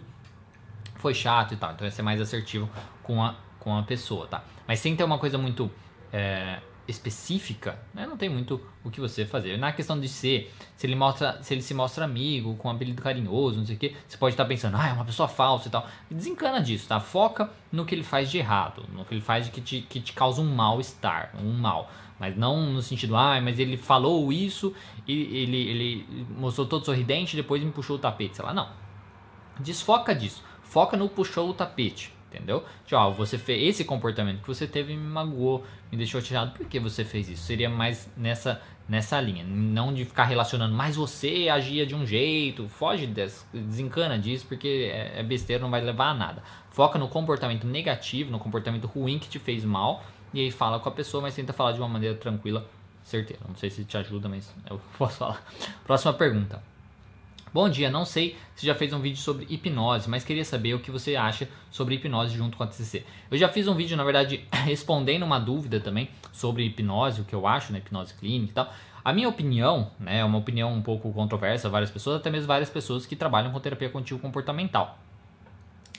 foi 0.97 1.15
chato 1.15 1.55
e 1.55 1.57
tal. 1.57 1.73
Então 1.73 1.87
é 1.87 1.91
ser 1.91 2.03
mais 2.03 2.21
assertivo 2.21 2.69
com 3.03 3.25
a, 3.25 3.37
com 3.59 3.75
a 3.75 3.83
pessoa, 3.85 4.27
tá? 4.27 4.45
Mas 4.69 4.81
sem 4.81 4.95
ter 4.95 5.05
uma 5.05 5.19
coisa 5.19 5.39
muito 5.39 5.71
é, 6.13 6.61
específica, 6.87 7.79
né? 7.95 8.07
Não 8.07 8.17
tem 8.17 8.29
muito 8.29 8.61
o 8.85 8.91
que 8.91 9.01
você 9.01 9.25
fazer. 9.25 9.57
Na 9.57 9.73
questão 9.73 9.99
de 9.99 10.09
ser, 10.09 10.53
se 10.77 10.87
ele, 10.87 10.95
mostra, 10.95 11.43
se 11.43 11.55
ele 11.55 11.63
se 11.63 11.73
mostra 11.75 12.05
amigo, 12.05 12.57
com 12.57 12.69
um 12.69 12.71
apelido 12.71 13.01
carinhoso, 13.01 13.59
não 13.59 13.67
sei 13.67 13.77
o 13.77 13.79
que, 13.79 13.97
você 14.07 14.17
pode 14.17 14.35
estar 14.35 14.45
pensando, 14.45 14.77
ah, 14.77 14.89
é 14.89 14.93
uma 14.93 15.05
pessoa 15.05 15.29
falsa 15.29 15.69
e 15.69 15.71
tal. 15.71 15.87
Desencana 16.11 16.61
disso, 16.61 16.89
tá? 16.89 16.99
Foca 16.99 17.51
no 17.71 17.85
que 17.85 17.95
ele 17.95 18.03
faz 18.03 18.31
de 18.31 18.39
errado, 18.39 18.85
no 18.93 19.05
que 19.05 19.15
ele 19.15 19.21
faz 19.21 19.49
que 19.49 19.61
te, 19.61 19.83
que 19.83 20.01
te 20.01 20.13
causa 20.13 20.41
um 20.41 20.55
mal-estar, 20.55 21.33
um 21.41 21.53
mal. 21.53 21.91
Mas 22.19 22.37
não 22.37 22.71
no 22.71 22.83
sentido, 22.83 23.17
ah, 23.17 23.41
mas 23.41 23.59
ele 23.59 23.77
falou 23.77 24.33
isso 24.33 24.75
e 25.07 25.13
ele, 25.43 25.57
ele 25.57 26.27
mostrou 26.37 26.67
todo 26.67 26.85
sorridente 26.85 27.35
e 27.35 27.37
depois 27.37 27.63
me 27.63 27.73
puxou 27.73 27.97
o 27.97 27.99
tapete, 27.99 28.37
sei 28.37 28.45
lá. 28.45 28.53
Não. 28.53 28.69
Desfoca 29.59 30.15
disso. 30.15 30.43
Foca 30.63 30.97
no 30.97 31.09
puxou 31.09 31.51
o 31.51 31.55
tapete. 31.55 32.12
Entendeu? 32.33 32.65
Tchau, 32.87 33.13
você 33.13 33.37
fez 33.37 33.75
esse 33.75 33.85
comportamento 33.85 34.41
que 34.41 34.49
você 34.49 34.67
teve 34.67 34.97
me 34.97 35.07
magoou, 35.07 35.65
me 35.91 35.99
deixou 35.99 36.21
chateado. 36.21 36.53
Por 36.53 36.67
que 36.67 36.81
você 36.81 37.05
fez 37.05 37.29
isso? 37.29 37.43
Seria 37.43 37.69
mais 37.69 38.11
nessa 38.17 38.63
nessa 38.89 39.21
linha, 39.21 39.45
não 39.45 39.95
de 39.95 40.05
ficar 40.05 40.25
relacionando, 40.25 40.75
mas 40.75 40.97
você 40.97 41.49
agia 41.49 41.87
de 41.87 41.95
um 41.95 42.05
jeito, 42.05 42.69
foge 42.69 43.07
dessa, 43.07 43.47
desencana 43.55 44.19
disso 44.19 44.45
porque 44.47 44.91
é, 44.93 45.21
é 45.21 45.23
besteira, 45.23 45.63
não 45.63 45.71
vai 45.71 45.81
levar 45.81 46.11
a 46.11 46.15
nada. 46.15 46.43
Foca 46.71 46.99
no 46.99 47.09
comportamento 47.09 47.67
negativo, 47.67 48.31
no 48.31 48.39
comportamento 48.39 48.87
ruim 48.87 49.19
que 49.19 49.29
te 49.29 49.39
fez 49.39 49.65
mal 49.65 50.05
e 50.35 50.41
aí 50.41 50.51
fala 50.51 50.81
com 50.81 50.89
a 50.89 50.93
pessoa, 50.93 51.23
mas 51.23 51.35
tenta 51.35 51.53
falar 51.53 51.73
de 51.73 51.79
uma 51.79 51.89
maneira 51.89 52.17
tranquila, 52.17 52.67
certeira. 53.05 53.43
Não 53.49 53.55
sei 53.57 53.71
se 53.71 53.85
te 53.85 53.97
ajuda, 53.97 54.29
mas 54.29 54.53
eu 54.69 54.81
posso 54.99 55.19
falar. 55.19 55.43
Próxima 55.85 56.13
pergunta. 56.13 56.72
Bom 57.55 57.69
dia, 57.69 57.91
não 57.91 58.07
sei 58.07 58.35
se 58.55 58.65
já 58.65 58.75
fez 58.75 58.95
um 58.95 58.99
vídeo 58.99 59.19
sobre 59.19 59.47
hipnose, 59.51 60.09
mas 60.09 60.25
queria 60.25 60.43
saber 60.43 60.73
o 60.73 60.79
que 60.79 60.91
você 60.91 61.17
acha 61.17 61.47
sobre 61.71 61.97
hipnose 61.97 62.35
junto 62.35 62.57
com 62.57 62.63
a 62.63 62.67
TCC. 62.67 63.05
Eu 63.31 63.37
já 63.37 63.47
fiz 63.47 63.69
um 63.69 63.75
vídeo, 63.75 63.95
na 63.95 64.05
verdade, 64.05 64.49
respondendo 64.65 65.23
uma 65.23 65.39
dúvida 65.39 65.79
também 65.79 66.09
sobre 66.33 66.65
hipnose, 66.65 67.21
o 67.21 67.25
que 67.25 67.35
eu 67.35 67.47
acho, 67.47 67.71
né, 67.71 67.81
hipnose 67.81 68.15
clínica 68.15 68.51
e 68.53 68.55
tal. 68.55 68.73
A 69.05 69.13
minha 69.13 69.29
opinião, 69.29 69.91
né, 70.01 70.21
é 70.21 70.25
uma 70.25 70.39
opinião 70.39 70.73
um 70.73 70.81
pouco 70.81 71.13
controversa, 71.13 71.69
várias 71.69 71.91
pessoas, 71.91 72.17
até 72.17 72.31
mesmo 72.31 72.47
várias 72.47 72.71
pessoas 72.71 73.05
que 73.05 73.15
trabalham 73.15 73.53
com 73.53 73.61
terapia 73.61 73.91
contínua 73.91 74.23
comportamental 74.23 74.99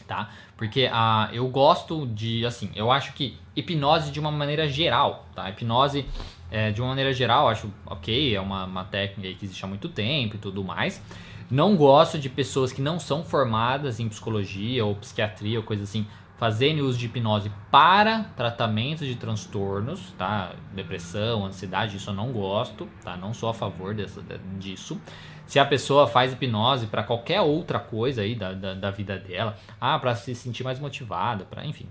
tá? 0.08 0.32
Porque 0.58 0.90
a, 0.92 1.26
ah, 1.26 1.30
eu 1.34 1.48
gosto 1.48 2.06
de, 2.08 2.46
assim, 2.46 2.70
eu 2.76 2.92
acho 2.92 3.14
que 3.14 3.38
hipnose 3.56 4.12
de 4.12 4.20
uma 4.20 4.32
maneira 4.32 4.68
geral, 4.68 5.26
tá? 5.34 5.50
Hipnose 5.50 6.06
é, 6.52 6.72
de 6.72 6.82
uma 6.82 6.90
maneira 6.90 7.14
geral, 7.14 7.48
acho 7.48 7.72
ok, 7.86 8.36
é 8.36 8.40
uma, 8.40 8.66
uma 8.66 8.84
técnica 8.84 9.34
que 9.38 9.46
existe 9.46 9.64
há 9.64 9.68
muito 9.68 9.90
tempo 9.90 10.36
e 10.36 10.40
tudo 10.40 10.64
mais. 10.64 11.02
Não 11.50 11.76
gosto 11.76 12.18
de 12.18 12.30
pessoas 12.30 12.72
que 12.72 12.82
não 12.82 13.00
são 13.00 13.24
formadas 13.24 14.00
em 14.00 14.10
psicologia 14.10 14.86
ou 14.86 14.96
psiquiatria 14.96 15.60
ou 15.60 15.64
coisa 15.64 15.84
assim, 15.84 16.06
fazendo 16.38 16.80
uso 16.86 16.98
de 16.98 17.06
hipnose 17.06 17.52
para 17.72 18.24
tratamento 18.36 19.06
de 19.06 19.16
transtornos, 19.16 20.14
tá? 20.18 20.54
Depressão, 20.74 21.46
ansiedade, 21.46 21.98
isso 21.98 22.10
eu 22.10 22.14
não 22.14 22.32
gosto, 22.32 22.88
tá? 23.04 23.16
Não 23.16 23.34
sou 23.34 23.50
a 23.50 23.54
favor 23.54 23.94
dessa, 23.94 24.22
disso. 24.58 25.00
Se 25.46 25.60
a 25.60 25.66
pessoa 25.66 26.08
faz 26.08 26.34
hipnose 26.34 26.88
para 26.88 27.04
qualquer 27.04 27.42
outra 27.42 27.80
coisa 27.80 28.22
aí 28.22 28.36
da, 28.36 28.54
da, 28.54 28.74
da 28.74 28.92
vida 28.92 29.18
dela, 29.18 29.58
ah, 29.80 30.00
para 30.00 30.16
se 30.16 30.34
sentir 30.34 30.64
mais 30.64 30.80
motivada, 30.80 31.46
para 31.46 31.66
enfim, 31.66 31.88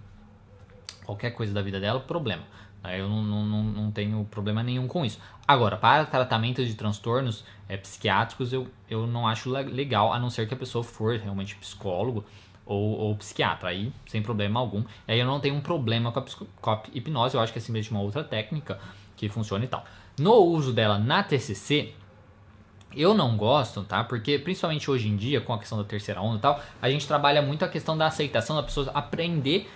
qualquer 1.04 1.30
coisa 1.30 1.52
da 1.52 1.62
vida 1.62 1.78
dela, 1.78 2.00
problema. 2.00 2.42
Eu 2.84 3.08
não, 3.08 3.22
não, 3.22 3.62
não 3.62 3.90
tenho 3.90 4.24
problema 4.30 4.62
nenhum 4.62 4.88
com 4.88 5.04
isso. 5.04 5.18
Agora, 5.46 5.76
para 5.76 6.04
tratamento 6.04 6.64
de 6.64 6.74
transtornos 6.74 7.44
é, 7.68 7.76
psiquiátricos, 7.76 8.52
eu, 8.52 8.66
eu 8.90 9.06
não 9.06 9.26
acho 9.26 9.50
legal, 9.50 10.12
a 10.12 10.18
não 10.18 10.30
ser 10.30 10.48
que 10.48 10.54
a 10.54 10.56
pessoa 10.56 10.82
for 10.82 11.16
realmente 11.18 11.54
psicólogo 11.56 12.24
ou, 12.66 12.98
ou 12.98 13.16
psiquiatra, 13.16 13.68
aí 13.68 13.92
sem 14.06 14.22
problema 14.22 14.58
algum. 14.58 14.84
Aí 15.06 15.18
eu 15.18 15.26
não 15.26 15.40
tenho 15.40 15.54
um 15.54 15.60
problema 15.60 16.10
com 16.10 16.18
a, 16.18 16.24
com 16.60 16.70
a 16.70 16.82
hipnose, 16.92 17.34
eu 17.34 17.40
acho 17.40 17.52
que 17.52 17.58
é 17.58 17.62
simplesmente 17.62 17.90
uma 17.90 18.00
outra 18.00 18.24
técnica 18.24 18.78
que 19.16 19.28
funciona 19.28 19.64
e 19.64 19.68
tal. 19.68 19.84
No 20.18 20.34
uso 20.34 20.72
dela 20.72 20.98
na 20.98 21.22
TCC, 21.22 21.94
eu 22.94 23.14
não 23.14 23.36
gosto, 23.36 23.82
tá? 23.84 24.04
Porque 24.04 24.38
principalmente 24.38 24.90
hoje 24.90 25.08
em 25.08 25.16
dia, 25.16 25.40
com 25.40 25.52
a 25.52 25.58
questão 25.58 25.78
da 25.78 25.84
terceira 25.84 26.20
onda 26.20 26.38
e 26.38 26.40
tal, 26.40 26.60
a 26.80 26.90
gente 26.90 27.06
trabalha 27.06 27.40
muito 27.40 27.64
a 27.64 27.68
questão 27.68 27.96
da 27.96 28.06
aceitação 28.06 28.56
da 28.56 28.62
pessoa 28.62 28.90
aprender 28.92 29.70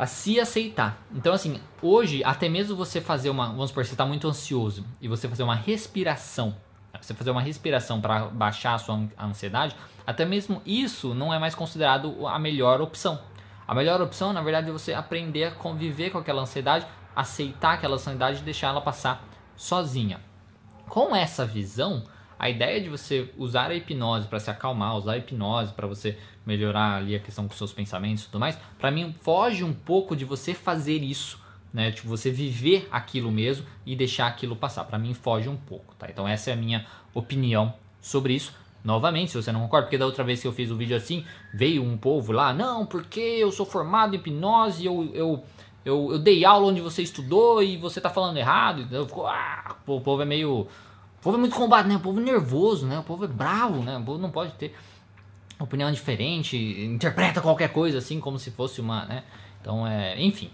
a 0.00 0.06
se 0.06 0.40
aceitar. 0.40 0.98
Então, 1.12 1.34
assim, 1.34 1.60
hoje, 1.82 2.24
até 2.24 2.48
mesmo 2.48 2.74
você 2.74 3.02
fazer 3.02 3.28
uma. 3.28 3.48
Vamos 3.48 3.68
supor, 3.68 3.84
você 3.84 3.92
está 3.92 4.06
muito 4.06 4.26
ansioso 4.26 4.82
e 4.98 5.06
você 5.06 5.28
fazer 5.28 5.42
uma 5.42 5.54
respiração. 5.54 6.56
Você 6.98 7.12
fazer 7.12 7.30
uma 7.30 7.42
respiração 7.42 8.00
para 8.00 8.24
baixar 8.28 8.74
a 8.74 8.78
sua 8.78 8.98
ansiedade, 9.20 9.76
até 10.06 10.24
mesmo 10.24 10.62
isso 10.64 11.14
não 11.14 11.34
é 11.34 11.38
mais 11.38 11.54
considerado 11.54 12.26
a 12.26 12.38
melhor 12.38 12.80
opção. 12.80 13.20
A 13.68 13.74
melhor 13.74 14.00
opção, 14.00 14.32
na 14.32 14.40
verdade, 14.40 14.70
é 14.70 14.72
você 14.72 14.94
aprender 14.94 15.44
a 15.44 15.50
conviver 15.50 16.08
com 16.08 16.16
aquela 16.16 16.40
ansiedade, 16.40 16.86
aceitar 17.14 17.74
aquela 17.74 17.96
ansiedade 17.96 18.40
e 18.40 18.42
deixar 18.42 18.68
ela 18.68 18.80
passar 18.80 19.22
sozinha. 19.54 20.18
Com 20.88 21.14
essa 21.14 21.44
visão, 21.44 22.04
a 22.40 22.48
ideia 22.48 22.80
de 22.80 22.88
você 22.88 23.28
usar 23.36 23.70
a 23.70 23.74
hipnose 23.74 24.26
para 24.26 24.40
se 24.40 24.50
acalmar, 24.50 24.96
usar 24.96 25.12
a 25.12 25.18
hipnose 25.18 25.74
para 25.74 25.86
você 25.86 26.16
melhorar 26.46 26.96
ali 26.96 27.14
a 27.14 27.20
questão 27.20 27.46
com 27.46 27.54
seus 27.54 27.70
pensamentos 27.70 28.22
e 28.22 28.26
tudo 28.28 28.40
mais, 28.40 28.58
para 28.78 28.90
mim 28.90 29.14
foge 29.20 29.62
um 29.62 29.74
pouco 29.74 30.16
de 30.16 30.24
você 30.24 30.54
fazer 30.54 31.02
isso, 31.02 31.38
né? 31.70 31.92
Tipo, 31.92 32.08
você 32.08 32.30
viver 32.30 32.88
aquilo 32.90 33.30
mesmo 33.30 33.66
e 33.84 33.94
deixar 33.94 34.26
aquilo 34.26 34.56
passar. 34.56 34.84
Para 34.84 34.98
mim 34.98 35.12
foge 35.12 35.50
um 35.50 35.56
pouco, 35.56 35.94
tá? 35.96 36.06
Então 36.08 36.26
essa 36.26 36.48
é 36.48 36.54
a 36.54 36.56
minha 36.56 36.86
opinião 37.12 37.74
sobre 38.00 38.32
isso. 38.32 38.54
Novamente, 38.82 39.32
se 39.32 39.36
você 39.36 39.52
não 39.52 39.60
concorda, 39.60 39.84
porque 39.84 39.98
da 39.98 40.06
outra 40.06 40.24
vez 40.24 40.40
que 40.40 40.48
eu 40.48 40.52
fiz 40.52 40.70
o 40.70 40.74
um 40.74 40.78
vídeo 40.78 40.96
assim, 40.96 41.26
veio 41.52 41.84
um 41.84 41.98
povo 41.98 42.32
lá, 42.32 42.54
não, 42.54 42.86
porque 42.86 43.20
eu 43.20 43.52
sou 43.52 43.66
formado 43.66 44.14
em 44.14 44.18
hipnose, 44.18 44.86
eu, 44.86 45.10
eu, 45.12 45.44
eu, 45.84 46.12
eu 46.12 46.18
dei 46.18 46.42
aula 46.46 46.68
onde 46.68 46.80
você 46.80 47.02
estudou 47.02 47.62
e 47.62 47.76
você 47.76 48.00
tá 48.00 48.08
falando 48.08 48.38
errado. 48.38 48.88
Ficou, 49.06 49.26
ah, 49.26 49.76
o 49.86 50.00
povo 50.00 50.22
é 50.22 50.24
meio 50.24 50.66
o 51.20 51.22
povo 51.22 51.36
é 51.36 51.40
muito 51.40 51.54
combate, 51.54 51.86
né? 51.86 51.96
O 51.96 52.00
povo 52.00 52.18
é 52.18 52.24
nervoso, 52.24 52.86
né? 52.86 52.98
O 52.98 53.02
povo 53.02 53.26
é 53.26 53.28
bravo, 53.28 53.82
né? 53.82 53.98
O 53.98 54.02
povo 54.02 54.18
não 54.18 54.30
pode 54.30 54.52
ter 54.52 54.74
opinião 55.58 55.92
diferente, 55.92 56.56
interpreta 56.56 57.42
qualquer 57.42 57.68
coisa 57.70 57.98
assim 57.98 58.18
como 58.18 58.38
se 58.38 58.50
fosse 58.50 58.80
uma, 58.80 59.04
né? 59.04 59.24
Então, 59.60 59.86
é, 59.86 60.18
enfim. 60.18 60.50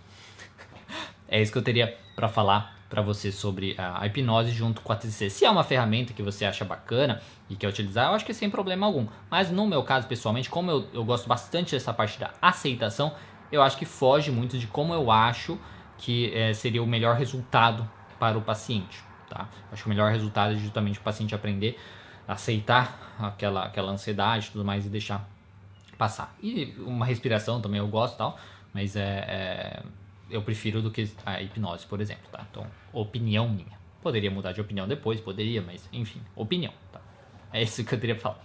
é 1.29 1.40
isso 1.40 1.52
que 1.52 1.59
eu 1.59 1.62
teria 1.62 1.96
para 2.16 2.29
falar 2.29 2.76
para 2.90 3.00
você 3.00 3.31
sobre 3.31 3.76
a, 3.79 4.05
hipnose 4.07 4.50
junto 4.50 4.81
com 4.81 4.92
a 4.92 4.96
TCC. 4.96 5.31
Se 5.31 5.44
é 5.44 5.50
uma 5.50 5.62
ferramenta 5.62 6.12
que 6.12 6.22
você 6.22 6.44
acha 6.44 6.64
bacana 6.64 7.22
e 7.48 7.55
quer 7.55 7.68
utilizar, 7.68 8.09
eu 8.09 8.14
acho 8.14 8.24
que 8.24 8.33
é 8.33 8.35
sem 8.35 8.50
problema 8.50 8.87
algum. 8.87 9.07
Mas 9.31 9.52
no 9.52 9.68
meu 9.68 9.85
caso, 9.85 10.09
pessoalmente, 10.09 10.50
como 10.50 10.70
eu, 10.72 10.88
eu 10.92 11.05
gosto 11.05 11.29
bastante 11.29 11.76
dessa 11.76 11.94
parte 11.94 12.18
da 12.18 12.33
aceitação, 12.42 13.14
eu 13.52 13.62
acho 13.62 13.76
que 13.76 13.85
foge 13.85 14.33
muito 14.33 14.59
de 14.59 14.66
como 14.66 14.92
eu 14.92 15.12
acho 15.12 15.57
que 15.98 16.33
é, 16.35 16.52
seria 16.52 16.83
o 16.83 16.87
melhor 16.87 17.14
resultado 17.16 17.88
para 18.18 18.37
o 18.37 18.42
paciente. 18.42 19.07
Tá? 19.28 19.48
Acho 19.72 19.82
que 19.82 19.88
o 19.88 19.90
melhor 19.90 20.10
resultado 20.10 20.54
é 20.54 20.56
justamente 20.56 20.98
o 20.98 21.02
paciente 21.02 21.34
aprender 21.34 21.78
a 22.26 22.32
aceitar 22.32 23.14
aquela, 23.18 23.64
aquela 23.64 23.92
ansiedade 23.92 24.48
e 24.48 24.50
tudo 24.50 24.64
mais 24.64 24.86
e 24.86 24.88
deixar 24.88 25.28
passar. 25.96 26.34
E 26.42 26.74
uma 26.78 27.06
respiração 27.06 27.60
também 27.60 27.78
eu 27.78 27.88
gosto 27.88 28.16
tal, 28.16 28.38
mas 28.72 28.96
é, 28.96 29.02
é, 29.02 29.82
eu 30.30 30.42
prefiro 30.42 30.82
do 30.82 30.90
que 30.90 31.10
a 31.24 31.40
hipnose, 31.40 31.86
por 31.86 32.00
exemplo. 32.00 32.24
Tá? 32.30 32.44
Então, 32.50 32.66
opinião 32.92 33.48
minha. 33.48 33.76
Poderia 34.02 34.30
mudar 34.30 34.52
de 34.52 34.60
opinião 34.60 34.86
depois, 34.86 35.20
poderia, 35.20 35.62
mas 35.62 35.88
enfim, 35.92 36.20
opinião. 36.34 36.72
Tá? 36.92 37.00
É 37.52 37.62
isso 37.62 37.84
que 37.84 37.94
eu 37.94 38.00
teria 38.00 38.16
falar. 38.16 38.38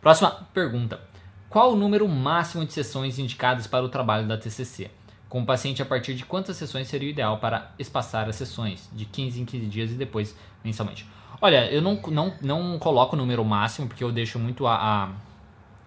Próxima 0.00 0.30
pergunta. 0.52 1.00
Qual 1.48 1.72
o 1.72 1.76
número 1.76 2.06
máximo 2.08 2.64
de 2.64 2.72
sessões 2.72 3.18
indicadas 3.18 3.66
para 3.66 3.84
o 3.84 3.88
trabalho 3.88 4.26
da 4.26 4.36
TCC? 4.36 4.90
Com 5.28 5.42
o 5.42 5.46
paciente 5.46 5.82
a 5.82 5.86
partir 5.86 6.14
de 6.14 6.24
quantas 6.24 6.56
sessões 6.56 6.88
seria 6.88 7.08
o 7.08 7.10
ideal 7.10 7.38
para 7.38 7.70
espaçar 7.78 8.28
as 8.28 8.36
sessões, 8.36 8.88
de 8.92 9.04
15 9.04 9.40
em 9.40 9.44
15 9.44 9.66
dias 9.66 9.90
e 9.90 9.94
depois 9.94 10.36
mensalmente. 10.64 11.06
Olha, 11.40 11.70
eu 11.70 11.82
não, 11.82 12.00
não, 12.08 12.34
não 12.40 12.78
coloco 12.78 13.14
o 13.14 13.18
número 13.18 13.44
máximo, 13.44 13.88
porque 13.88 14.02
eu 14.02 14.10
deixo 14.10 14.38
muito 14.38 14.66
a, 14.66 14.74
a, 14.74 15.08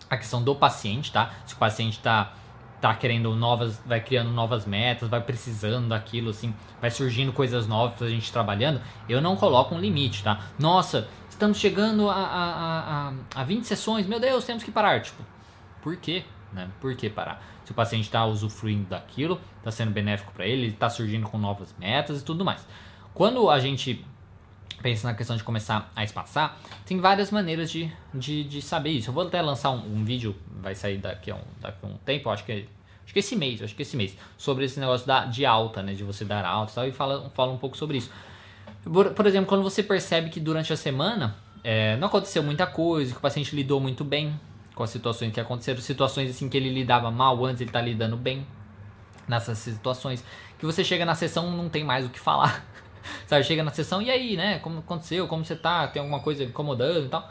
a 0.10 0.18
questão 0.18 0.44
do 0.44 0.56
paciente, 0.56 1.12
tá? 1.12 1.34
Se 1.46 1.54
o 1.56 1.58
paciente 1.58 1.98
está 1.98 2.34
tá 2.80 2.94
querendo 2.96 3.36
novas, 3.36 3.82
vai 3.86 4.00
criando 4.00 4.32
novas 4.32 4.66
metas, 4.66 5.10
vai 5.10 5.22
precisando 5.22 5.90
daquilo, 5.90 6.30
assim, 6.30 6.54
vai 6.80 6.90
surgindo 6.90 7.34
coisas 7.34 7.68
novas 7.68 7.98
pra 7.98 8.08
gente 8.08 8.32
trabalhando, 8.32 8.82
eu 9.08 9.22
não 9.22 9.36
coloco 9.36 9.76
um 9.76 9.80
limite, 9.80 10.24
tá? 10.24 10.40
Nossa, 10.58 11.08
estamos 11.30 11.58
chegando 11.58 12.10
a, 12.10 12.16
a, 12.16 13.10
a, 13.10 13.42
a 13.42 13.44
20 13.44 13.66
sessões, 13.66 14.06
meu 14.06 14.20
Deus, 14.20 14.46
temos 14.46 14.64
que 14.64 14.72
parar. 14.72 15.02
Tipo, 15.02 15.24
por 15.82 15.98
quê? 15.98 16.24
Né? 16.54 16.70
Por 16.80 16.96
que 16.96 17.10
parar? 17.10 17.44
Se 17.64 17.72
o 17.72 17.76
paciente 17.76 18.06
está 18.06 18.26
usufruindo 18.26 18.90
daquilo, 18.90 19.40
está 19.58 19.72
sendo 19.72 19.92
benéfico 19.92 20.32
para 20.32 20.46
ele, 20.46 20.68
está 20.68 20.90
surgindo 20.90 21.28
com 21.28 21.38
novas 21.38 21.74
metas 21.78 22.22
e 22.22 22.26
tudo 22.26 22.44
mais. 22.44 22.66
Quando 23.14 23.50
a 23.50 23.60
gente 23.60 24.04
pensa 24.82 25.08
na 25.08 25.14
questão 25.14 25.36
de 25.36 25.44
começar 25.44 25.92
a 25.96 26.04
espaçar, 26.04 26.58
tem 26.86 27.00
várias 27.00 27.32
maneiras 27.32 27.70
de, 27.70 27.92
de, 28.14 28.44
de 28.44 28.62
saber 28.62 28.92
isso. 28.92 29.10
Eu 29.10 29.14
vou 29.14 29.28
até 29.28 29.42
lançar 29.42 29.72
um, 29.72 29.98
um, 29.98 30.04
vídeo, 30.04 30.36
vai 30.62 30.74
sair 30.74 30.98
daqui 30.98 31.32
a 31.32 31.36
um, 31.36 31.44
daqui 31.60 31.78
a 31.84 31.88
um 31.88 31.98
tempo, 31.98 32.30
acho 32.30 32.46
que 32.46 32.68
acho 33.04 33.14
que 33.14 33.20
esse 33.20 33.36
mês, 33.36 33.62
acho 33.62 33.76
que 33.76 33.82
esse 33.82 33.98
mês, 33.98 34.16
sobre 34.38 34.66
esse 34.66 34.80
negócio 34.80 35.06
da, 35.08 35.26
de 35.26 35.46
alta, 35.46 35.82
né, 35.82 35.94
de 35.94 36.04
você 36.04 36.24
dar 36.24 36.46
alta 36.46 36.72
e 36.72 36.76
tal, 36.76 36.88
e 36.88 36.92
fala, 36.92 37.30
fala 37.32 37.52
um 37.52 37.58
pouco 37.58 37.76
sobre 37.76 37.98
isso. 37.98 38.12
Por, 38.84 39.12
por 39.12 39.26
exemplo, 39.26 39.48
quando 39.48 39.64
você 39.64 39.82
percebe 39.82 40.30
que 40.30 40.40
durante 40.40 40.72
a 40.72 40.78
semana 40.78 41.36
é, 41.64 41.98
não 41.98 42.08
aconteceu 42.08 42.44
muita 42.44 42.68
coisa, 42.68 43.12
que 43.12 43.18
o 43.18 43.22
paciente 43.22 43.56
lidou 43.56 43.80
muito 43.80 44.04
bem 44.04 44.40
com 44.80 44.84
as 44.84 44.92
situações 44.92 45.34
que 45.34 45.42
aconteceram, 45.42 45.82
situações 45.82 46.30
assim 46.30 46.48
que 46.48 46.56
ele 46.56 46.70
lidava 46.70 47.12
mal 47.12 47.44
antes, 47.44 47.60
ele 47.60 47.70
tá 47.70 47.82
lidando 47.82 48.16
bem 48.16 48.48
nessas 49.28 49.58
situações, 49.58 50.24
que 50.58 50.66
você 50.66 50.86
chega 50.86 51.06
na 51.06 51.14
sessão 51.16 51.52
não 51.52 51.68
tem 51.68 51.84
mais 51.84 52.06
o 52.06 52.10
que 52.10 52.18
falar. 52.18 52.64
Sabe, 53.28 53.44
chega 53.44 53.62
na 53.62 53.72
sessão 53.72 54.02
e 54.02 54.10
aí, 54.10 54.38
né? 54.38 54.60
Como 54.60 54.80
aconteceu? 54.80 55.28
Como 55.28 55.44
você 55.44 55.54
tá? 55.54 55.86
Tem 55.90 56.00
alguma 56.00 56.22
coisa 56.22 56.46
incomodando 56.46 57.08
e 57.08 57.10
tal? 57.10 57.30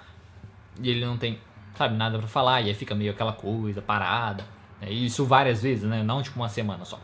E 0.79 0.91
ele 0.91 1.07
não 1.07 1.17
tem, 1.17 1.41
sabe, 1.75 1.97
nada 1.97 2.19
para 2.19 2.29
falar, 2.29 2.61
e 2.61 2.69
aí 2.69 2.75
fica 2.75 2.95
meio 2.95 3.13
aquela 3.13 3.33
coisa 3.33 3.81
parada. 3.81 4.45
Né? 4.79 4.91
Isso 4.91 5.25
várias 5.25 5.63
vezes, 5.63 5.85
né? 5.85 6.03
Não 6.03 6.23
tipo 6.23 6.39
uma 6.39 6.51
semana 6.51 6.85
só. 6.85 7.01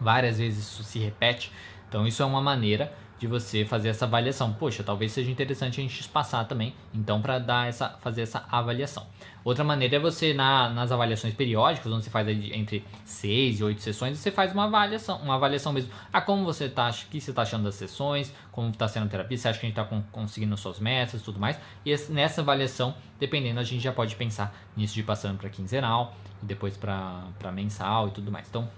Várias 0.00 0.38
vezes 0.38 0.64
isso 0.64 0.82
se 0.82 0.98
repete. 0.98 1.52
Então 1.90 2.06
isso 2.06 2.22
é 2.22 2.26
uma 2.26 2.40
maneira 2.40 2.90
de 3.22 3.28
você 3.28 3.64
fazer 3.64 3.88
essa 3.88 4.04
avaliação. 4.04 4.52
Poxa, 4.52 4.82
talvez 4.82 5.12
seja 5.12 5.30
interessante 5.30 5.80
a 5.80 5.82
gente 5.84 6.08
passar 6.08 6.44
também, 6.44 6.74
então 6.92 7.22
para 7.22 7.38
dar 7.38 7.68
essa 7.68 7.90
fazer 8.00 8.22
essa 8.22 8.44
avaliação. 8.50 9.06
Outra 9.44 9.62
maneira 9.62 9.94
é 9.94 9.98
você 10.00 10.34
na, 10.34 10.68
nas 10.70 10.90
avaliações 10.90 11.32
periódicas, 11.32 11.92
onde 11.92 12.02
você 12.02 12.10
faz 12.10 12.26
entre 12.28 12.84
6 13.04 13.60
e 13.60 13.64
8 13.64 13.80
sessões, 13.80 14.18
você 14.18 14.32
faz 14.32 14.52
uma 14.52 14.64
avaliação, 14.64 15.18
uma 15.18 15.36
avaliação 15.36 15.72
mesmo. 15.72 15.92
Ah, 16.12 16.20
como 16.20 16.44
você 16.44 16.68
tá, 16.68 16.90
o 16.90 17.10
que 17.10 17.20
você 17.20 17.30
está 17.30 17.42
achando 17.42 17.62
das 17.62 17.76
sessões, 17.76 18.32
como 18.50 18.70
está 18.70 18.88
sendo 18.88 19.06
a 19.06 19.08
terapia, 19.08 19.38
você 19.38 19.48
acha 19.48 19.60
que 19.60 19.66
a 19.66 19.68
gente 19.68 19.78
está 19.78 20.02
conseguindo 20.10 20.56
suas 20.56 20.80
metas 20.80 21.20
e 21.20 21.24
tudo 21.24 21.38
mais. 21.38 21.56
E 21.86 21.96
nessa 22.10 22.40
avaliação, 22.40 22.92
dependendo, 23.20 23.60
a 23.60 23.64
gente 23.64 23.82
já 23.82 23.92
pode 23.92 24.16
pensar 24.16 24.52
nisso 24.76 24.94
de 24.94 25.04
passando 25.04 25.38
para 25.38 25.48
quinzenal 25.48 26.16
e 26.42 26.46
depois 26.46 26.76
para 26.76 27.52
mensal 27.52 28.08
e 28.08 28.10
tudo 28.10 28.32
mais. 28.32 28.48
Então, 28.48 28.68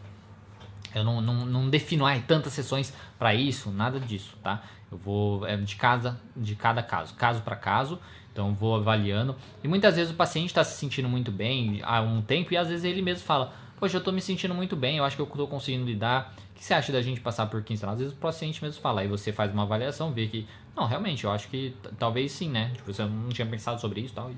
eu 0.95 1.05
não, 1.05 1.21
não, 1.21 1.47
não 1.47 1.69
defino 1.69 2.07
ai, 2.07 2.23
tantas 2.27 2.53
sessões 2.53 2.95
para 3.19 3.35
isso, 3.35 3.71
nada 3.71 3.99
disso, 3.99 4.37
tá? 4.43 4.63
Eu 4.91 4.99
vou 4.99 5.47
é, 5.47 5.57
de 5.57 5.77
casa, 5.77 6.21
de 6.37 6.55
cada 6.55 6.83
caso, 6.83 7.15
caso 7.15 7.43
para 7.43 7.57
caso. 7.57 7.99
Então 8.33 8.53
vou 8.53 8.75
avaliando. 8.75 9.37
E 9.63 9.69
muitas 9.69 9.95
vezes 9.95 10.13
o 10.13 10.17
paciente 10.17 10.49
está 10.49 10.65
se 10.65 10.77
sentindo 10.77 11.09
muito 11.09 11.31
bem 11.31 11.81
há 11.85 12.01
um 12.01 12.21
tempo 12.21 12.53
e 12.53 12.57
às 12.57 12.69
vezes 12.69 12.85
ele 12.85 13.01
mesmo 13.01 13.25
fala: 13.25 13.53
Poxa, 13.79 13.97
eu 13.97 13.99
estou 13.99 14.13
me 14.13 14.21
sentindo 14.21 14.55
muito 14.55 14.75
bem, 14.75 14.99
eu 14.99 15.05
acho 15.05 15.15
que 15.17 15.23
eu 15.23 15.27
estou 15.27 15.47
conseguindo 15.47 15.85
lidar. 15.85 16.35
O 16.51 16.55
que 16.55 16.65
você 16.65 16.75
acha 16.75 16.93
da 16.93 17.03
gente 17.03 17.21
passar 17.21 17.47
por 17.47 17.63
15 17.63 17.85
anos? 17.85 17.95
Às 17.95 18.01
vezes 18.01 18.15
o 18.15 18.17
paciente 18.19 18.63
mesmo 18.63 18.81
fala, 18.81 19.01
aí 19.01 19.09
você 19.09 19.33
faz 19.33 19.53
uma 19.53 19.65
avaliação, 19.65 20.13
vê 20.13 20.27
que, 20.27 20.47
não, 20.75 20.87
realmente, 20.87 21.25
eu 21.25 21.31
acho 21.31 21.49
que 21.49 21.77
talvez 21.99 22.33
sim, 22.33 22.49
né? 22.49 22.71
Tipo, 22.75 22.93
você 22.93 23.05
não 23.05 23.29
tinha 23.29 23.47
pensado 23.47 23.81
sobre 23.81 24.01
isso 24.01 24.15
tal, 24.15 24.31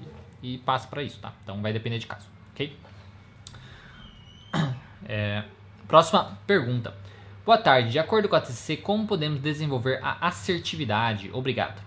e, 0.42 0.54
e 0.54 0.58
passa 0.58 0.88
para 0.88 1.02
isso, 1.02 1.20
tá? 1.20 1.32
Então 1.42 1.60
vai 1.60 1.72
depender 1.72 1.98
de 1.98 2.06
caso, 2.06 2.26
ok? 2.52 2.76
É, 5.08 5.44
Próxima 5.88 6.36
pergunta. 6.46 6.94
Boa 7.44 7.58
tarde. 7.58 7.90
De 7.90 7.98
acordo 7.98 8.28
com 8.28 8.34
a 8.34 8.40
TCC, 8.40 8.76
como 8.76 9.06
podemos 9.06 9.40
desenvolver 9.40 10.00
a 10.02 10.26
assertividade? 10.26 11.30
Obrigado. 11.32 11.80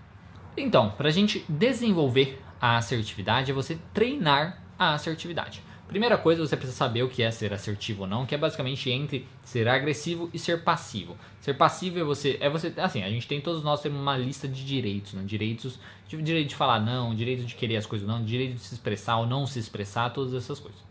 Então, 0.56 0.92
para 0.92 1.10
a 1.10 1.12
gente 1.12 1.44
desenvolver 1.50 2.42
a 2.62 2.78
assertividade 2.78 3.52
é 3.52 3.54
você 3.54 3.78
treinar 3.94 4.64
a 4.78 4.94
assertividade. 4.94 5.62
Primeira 5.86 6.18
coisa, 6.18 6.46
você 6.46 6.56
precisa 6.56 6.78
saber 6.78 7.04
o 7.04 7.10
que 7.10 7.22
é 7.22 7.30
ser 7.30 7.52
assertivo 7.52 8.04
ou 8.04 8.08
não, 8.08 8.26
que 8.26 8.34
é 8.34 8.38
basicamente 8.38 8.90
entre 8.90 9.28
ser 9.44 9.68
agressivo 9.68 10.30
e 10.34 10.40
ser 10.40 10.64
passivo. 10.64 11.18
Ser 11.42 11.56
passivo 11.56 12.00
é 12.00 12.04
você, 12.04 12.38
é 12.40 12.50
você, 12.50 12.72
assim, 12.78 13.04
a 13.04 13.10
gente 13.10 13.28
tem 13.28 13.42
todos 13.42 13.64
nós 13.64 13.82
temos 13.82 14.00
uma 14.00 14.16
lista 14.16 14.48
de 14.48 14.64
direitos, 14.64 15.14
né? 15.14 15.24
Direitos, 15.26 15.80
direito 16.08 16.50
de 16.50 16.56
falar 16.56 16.80
não, 16.80 17.14
direito 17.14 17.44
de 17.44 17.56
querer 17.56 17.76
as 17.76 17.86
coisas 17.86 18.08
não, 18.08 18.24
direito 18.24 18.54
de 18.54 18.60
se 18.60 18.76
expressar 18.76 19.18
ou 19.18 19.26
não 19.26 19.46
se 19.46 19.60
expressar, 19.60 20.12
todas 20.12 20.34
essas 20.34 20.60
coisas. 20.60 20.89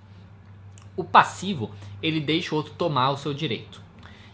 O 0.98 1.04
passivo, 1.04 1.70
ele 2.02 2.18
deixa 2.18 2.52
o 2.52 2.58
outro 2.58 2.74
tomar 2.74 3.10
o 3.10 3.16
seu 3.16 3.32
direito. 3.32 3.80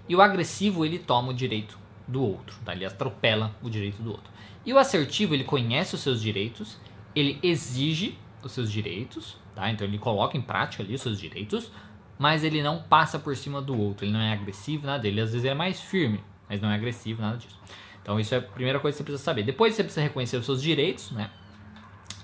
E 0.09 0.17
o 0.17 0.23
agressivo, 0.23 0.83
ele 0.83 0.99
toma 0.99 1.29
o 1.29 1.35
direito 1.35 1.79
do 2.09 2.23
outro, 2.23 2.57
tá? 2.65 2.73
ele 2.73 2.87
atropela 2.87 3.55
o 3.63 3.69
direito 3.69 4.03
do 4.03 4.11
outro. 4.11 4.33
E 4.65 4.73
o 4.73 4.79
assertivo, 4.79 5.35
ele 5.35 5.45
conhece 5.45 5.95
os 5.95 6.01
seus 6.01 6.23
direitos, 6.23 6.79
ele 7.15 7.39
exige 7.43 8.19
os 8.43 8.51
seus 8.53 8.73
direitos, 8.73 9.37
tá? 9.55 9.71
então 9.71 9.87
ele 9.87 9.99
coloca 9.99 10.39
em 10.39 10.41
prática 10.41 10.83
ali 10.83 10.95
os 10.95 11.03
seus 11.03 11.21
direitos, 11.21 11.71
mas 12.19 12.43
ele 12.43 12.63
não 12.63 12.83
passa 12.83 13.19
por 13.19 13.37
cima 13.37 13.61
do 13.61 13.79
outro, 13.79 14.07
ele 14.07 14.13
não 14.15 14.21
é 14.21 14.33
agressivo, 14.33 14.87
nada, 14.87 15.07
ele 15.07 15.21
às 15.21 15.33
vezes 15.33 15.45
é 15.45 15.53
mais 15.53 15.83
firme, 15.83 16.25
mas 16.49 16.63
não 16.63 16.71
é 16.71 16.75
agressivo, 16.77 17.21
nada 17.21 17.37
disso. 17.37 17.61
Então 18.03 18.19
isso 18.19 18.35
é 18.35 18.39
a 18.39 18.43
primeira 18.43 18.81
coisa 18.81 18.95
que 18.95 19.03
você 19.03 19.05
precisa 19.05 19.23
saber. 19.23 19.43
Depois 19.43 19.75
você 19.75 19.85
precisa 19.85 20.01
reconhecer 20.01 20.39
os 20.39 20.47
seus 20.47 20.63
direitos, 20.63 21.11
né? 21.11 21.31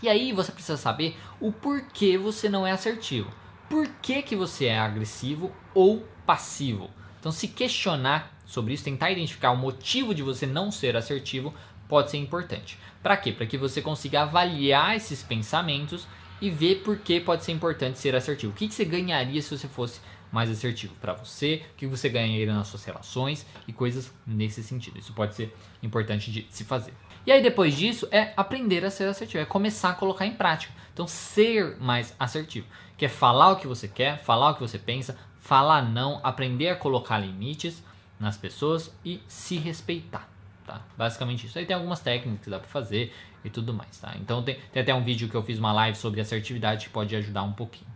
E 0.02 0.08
aí 0.08 0.32
você 0.32 0.50
precisa 0.50 0.78
saber 0.78 1.18
o 1.38 1.52
porquê 1.52 2.16
você 2.16 2.48
não 2.48 2.66
é 2.66 2.72
assertivo. 2.72 3.30
Por 3.70 3.86
que, 4.02 4.20
que 4.20 4.34
você 4.34 4.64
é 4.64 4.80
agressivo 4.80 5.52
ou 5.72 6.04
passivo? 6.26 6.90
Então 7.20 7.30
se 7.30 7.46
questionar 7.46 8.36
sobre 8.44 8.74
isso, 8.74 8.82
tentar 8.82 9.12
identificar 9.12 9.52
o 9.52 9.56
motivo 9.56 10.12
de 10.12 10.24
você 10.24 10.44
não 10.44 10.72
ser 10.72 10.96
assertivo 10.96 11.54
pode 11.88 12.10
ser 12.10 12.16
importante. 12.16 12.76
Para 13.00 13.16
quê? 13.16 13.30
Para 13.30 13.46
que 13.46 13.56
você 13.56 13.80
consiga 13.80 14.22
avaliar 14.22 14.96
esses 14.96 15.22
pensamentos 15.22 16.08
e 16.40 16.50
ver 16.50 16.82
por 16.82 16.98
que 16.98 17.20
pode 17.20 17.44
ser 17.44 17.52
importante 17.52 18.00
ser 18.00 18.16
assertivo. 18.16 18.50
O 18.52 18.56
que, 18.56 18.66
que 18.66 18.74
você 18.74 18.84
ganharia 18.84 19.40
se 19.40 19.56
você 19.56 19.68
fosse 19.68 20.00
mais 20.32 20.50
assertivo 20.50 20.96
para 21.00 21.12
você, 21.12 21.62
o 21.72 21.76
que 21.76 21.86
você 21.86 22.08
ganharia 22.08 22.52
nas 22.52 22.66
suas 22.66 22.84
relações 22.84 23.46
e 23.68 23.72
coisas 23.72 24.12
nesse 24.26 24.64
sentido. 24.64 24.98
Isso 24.98 25.12
pode 25.12 25.36
ser 25.36 25.54
importante 25.80 26.32
de 26.32 26.44
se 26.50 26.64
fazer. 26.64 26.92
E 27.26 27.32
aí 27.32 27.42
depois 27.42 27.76
disso 27.76 28.08
é 28.10 28.32
aprender 28.36 28.84
a 28.84 28.90
ser 28.90 29.08
assertivo, 29.08 29.42
é 29.42 29.46
começar 29.46 29.90
a 29.90 29.94
colocar 29.94 30.26
em 30.26 30.32
prática. 30.32 30.72
Então 30.92 31.06
ser 31.06 31.76
mais 31.78 32.14
assertivo, 32.18 32.66
que 32.96 33.04
é 33.04 33.08
falar 33.08 33.52
o 33.52 33.56
que 33.56 33.66
você 33.66 33.86
quer, 33.86 34.18
falar 34.18 34.50
o 34.50 34.54
que 34.54 34.60
você 34.60 34.78
pensa, 34.78 35.16
falar 35.38 35.82
não, 35.82 36.20
aprender 36.22 36.68
a 36.68 36.76
colocar 36.76 37.18
limites 37.18 37.82
nas 38.18 38.36
pessoas 38.36 38.94
e 39.04 39.20
se 39.26 39.56
respeitar. 39.56 40.28
Tá? 40.66 40.82
Basicamente 40.96 41.46
isso. 41.46 41.58
Aí 41.58 41.66
tem 41.66 41.74
algumas 41.74 42.00
técnicas 42.00 42.44
que 42.44 42.50
dá 42.50 42.58
para 42.58 42.68
fazer 42.68 43.12
e 43.44 43.50
tudo 43.50 43.72
mais, 43.72 43.98
tá? 43.98 44.14
Então 44.16 44.42
tem, 44.42 44.58
tem 44.72 44.82
até 44.82 44.94
um 44.94 45.02
vídeo 45.02 45.28
que 45.28 45.34
eu 45.34 45.42
fiz 45.42 45.58
uma 45.58 45.72
live 45.72 45.96
sobre 45.96 46.20
assertividade 46.20 46.86
que 46.86 46.92
pode 46.92 47.14
ajudar 47.16 47.42
um 47.42 47.52
pouquinho. 47.52 47.90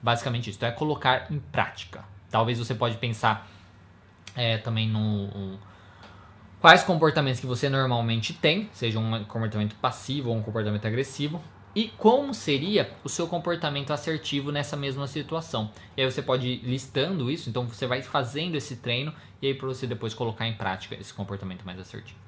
Basicamente 0.00 0.50
isso, 0.50 0.58
então 0.58 0.68
é 0.68 0.72
colocar 0.72 1.30
em 1.30 1.40
prática. 1.40 2.04
Talvez 2.30 2.58
você 2.58 2.74
pode 2.74 2.96
pensar 2.98 3.48
é, 4.36 4.58
também 4.58 4.88
no 4.88 5.58
quais 6.60 6.82
comportamentos 6.82 7.40
que 7.40 7.46
você 7.46 7.68
normalmente 7.68 8.32
tem, 8.32 8.68
seja 8.72 8.98
um 8.98 9.24
comportamento 9.24 9.76
passivo 9.76 10.30
ou 10.30 10.36
um 10.36 10.42
comportamento 10.42 10.86
agressivo, 10.86 11.40
e 11.74 11.88
como 11.96 12.34
seria 12.34 12.90
o 13.04 13.08
seu 13.08 13.28
comportamento 13.28 13.92
assertivo 13.92 14.50
nessa 14.50 14.76
mesma 14.76 15.06
situação. 15.06 15.70
E 15.96 16.02
aí 16.02 16.10
você 16.10 16.20
pode 16.20 16.48
ir 16.48 16.62
listando 16.64 17.30
isso, 17.30 17.48
então 17.48 17.66
você 17.66 17.86
vai 17.86 18.02
fazendo 18.02 18.56
esse 18.56 18.76
treino 18.76 19.12
e 19.40 19.46
aí 19.46 19.54
para 19.54 19.68
você 19.68 19.86
depois 19.86 20.14
colocar 20.14 20.48
em 20.48 20.54
prática 20.54 20.96
esse 20.96 21.14
comportamento 21.14 21.64
mais 21.64 21.78
assertivo. 21.78 22.18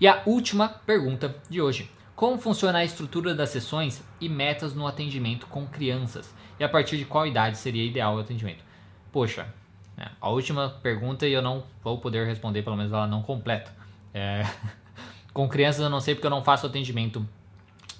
E 0.00 0.06
a 0.06 0.22
última 0.26 0.68
pergunta 0.68 1.34
de 1.48 1.60
hoje. 1.60 1.90
Como 2.14 2.38
funciona 2.38 2.78
a 2.78 2.84
estrutura 2.84 3.34
das 3.34 3.50
sessões 3.50 4.02
e 4.18 4.26
metas 4.26 4.74
no 4.74 4.86
atendimento 4.86 5.46
com 5.48 5.66
crianças? 5.66 6.34
E 6.58 6.64
a 6.64 6.68
partir 6.68 6.96
de 6.96 7.04
qual 7.04 7.26
idade 7.26 7.58
seria 7.58 7.84
ideal 7.84 8.16
o 8.16 8.20
atendimento? 8.20 8.64
Poxa, 9.12 9.52
né, 9.96 10.10
a 10.20 10.28
última 10.28 10.68
pergunta 10.82 11.26
e 11.26 11.32
eu 11.32 11.42
não 11.42 11.64
vou 11.82 11.98
poder 11.98 12.26
responder, 12.26 12.62
pelo 12.62 12.76
menos 12.76 12.92
ela 12.92 13.06
não 13.06 13.22
completa. 13.22 13.72
É, 14.12 14.42
com 15.32 15.48
crianças 15.48 15.80
eu 15.80 15.90
não 15.90 16.00
sei 16.00 16.14
porque 16.14 16.26
eu 16.26 16.30
não 16.30 16.42
faço 16.42 16.66
atendimento 16.66 17.26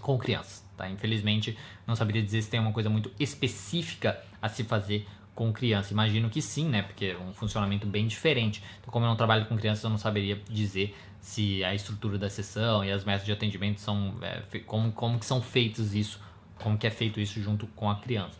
com 0.00 0.18
crianças. 0.18 0.64
Tá? 0.76 0.88
Infelizmente, 0.88 1.56
não 1.86 1.96
saberia 1.96 2.22
dizer 2.22 2.42
se 2.42 2.50
tem 2.50 2.60
uma 2.60 2.72
coisa 2.72 2.90
muito 2.90 3.10
específica 3.18 4.22
a 4.40 4.48
se 4.48 4.62
fazer 4.62 5.06
com 5.34 5.52
criança. 5.52 5.92
Imagino 5.92 6.28
que 6.28 6.42
sim, 6.42 6.68
né? 6.68 6.82
Porque 6.82 7.06
é 7.06 7.18
um 7.18 7.32
funcionamento 7.32 7.86
bem 7.86 8.06
diferente. 8.06 8.62
Então, 8.80 8.92
como 8.92 9.04
eu 9.04 9.08
não 9.08 9.16
trabalho 9.16 9.46
com 9.46 9.56
crianças, 9.56 9.84
eu 9.84 9.90
não 9.90 9.98
saberia 9.98 10.40
dizer 10.48 10.96
se 11.20 11.64
a 11.64 11.74
estrutura 11.74 12.18
da 12.18 12.30
sessão 12.30 12.84
e 12.84 12.90
as 12.92 13.04
metas 13.04 13.26
de 13.26 13.32
atendimento 13.32 13.80
são 13.80 14.14
é, 14.22 14.58
como, 14.60 14.92
como 14.92 15.18
que 15.18 15.26
são 15.26 15.42
feitos 15.42 15.94
isso, 15.94 16.20
como 16.62 16.78
que 16.78 16.86
é 16.86 16.90
feito 16.90 17.20
isso 17.20 17.40
junto 17.40 17.66
com 17.68 17.90
a 17.90 17.96
criança. 17.96 18.38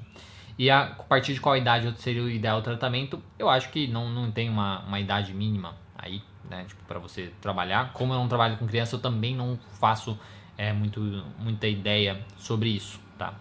E 0.59 0.71
a, 0.71 0.85
a 0.85 1.03
partir 1.03 1.35
de 1.35 1.41
qual 1.41 1.57
idade 1.57 1.93
seria 2.01 2.23
o 2.23 2.31
ideal 2.31 2.63
tratamento? 2.63 3.23
Eu 3.39 3.49
acho 3.49 3.71
que 3.71 3.87
não, 3.87 4.09
não 4.09 4.31
tem 4.31 4.49
uma, 4.49 4.81
uma 4.81 4.99
idade 4.99 5.35
mínima 5.35 5.75
aí, 5.97 6.23
né? 6.49 6.65
Tipo, 6.65 6.83
para 6.85 6.99
você 6.99 7.33
trabalhar. 7.41 7.93
Como 7.93 8.13
eu 8.13 8.19
não 8.19 8.29
trabalho 8.29 8.57
com 8.57 8.67
criança, 8.67 8.97
eu 8.97 9.01
também 9.01 9.35
não 9.35 9.59
faço 9.79 10.19
é, 10.57 10.73
muito, 10.73 11.01
muita 11.39 11.67
ideia 11.67 12.25
sobre 12.39 12.71
isso, 12.71 12.99
tá? 13.19 13.35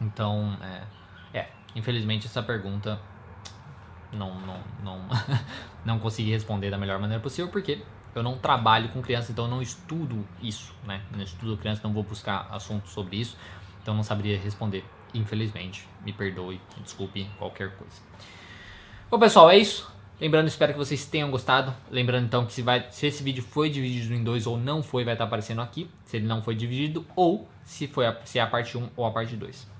Então, 0.00 0.56
é, 1.32 1.38
é 1.38 1.48
infelizmente 1.74 2.26
essa 2.26 2.42
pergunta 2.42 2.98
não, 4.12 4.34
não, 4.40 4.60
não, 4.82 5.00
não 5.84 5.98
consegui 5.98 6.30
responder 6.30 6.70
da 6.70 6.78
melhor 6.78 6.98
maneira 6.98 7.22
possível, 7.22 7.50
porque 7.50 7.82
eu 8.14 8.22
não 8.22 8.38
trabalho 8.38 8.88
com 8.90 9.02
criança, 9.02 9.32
então 9.32 9.46
eu 9.46 9.50
não 9.50 9.60
estudo 9.60 10.26
isso, 10.40 10.74
né? 10.84 11.02
não 11.10 11.22
estudo 11.22 11.56
criança, 11.56 11.80
não 11.84 11.92
vou 11.92 12.04
buscar 12.04 12.48
assuntos 12.50 12.92
sobre 12.92 13.16
isso, 13.16 13.36
então 13.82 13.94
não 13.94 14.02
saberia 14.02 14.38
responder, 14.38 14.84
infelizmente. 15.14 15.88
Me 16.04 16.12
perdoe, 16.12 16.60
desculpe 16.82 17.28
qualquer 17.38 17.70
coisa. 17.76 18.02
Bom, 19.10 19.18
pessoal, 19.18 19.50
é 19.50 19.56
isso. 19.56 19.92
Lembrando, 20.20 20.48
espero 20.48 20.72
que 20.72 20.78
vocês 20.78 21.06
tenham 21.06 21.30
gostado. 21.30 21.74
Lembrando 21.90 22.26
então 22.26 22.46
que 22.46 22.52
se, 22.52 22.62
vai, 22.62 22.86
se 22.90 23.06
esse 23.06 23.22
vídeo 23.22 23.42
foi 23.42 23.68
dividido 23.68 24.14
em 24.14 24.22
dois 24.22 24.46
ou 24.46 24.56
não 24.56 24.82
foi, 24.82 25.04
vai 25.04 25.14
estar 25.14 25.24
aparecendo 25.24 25.60
aqui. 25.60 25.90
Se 26.04 26.16
ele 26.16 26.26
não 26.26 26.42
foi 26.42 26.54
dividido, 26.54 27.04
ou 27.16 27.48
se, 27.64 27.86
foi 27.86 28.06
a, 28.06 28.20
se 28.24 28.38
é 28.38 28.42
a 28.42 28.46
parte 28.46 28.78
1 28.78 28.90
ou 28.96 29.04
a 29.04 29.10
parte 29.10 29.36
2. 29.36 29.73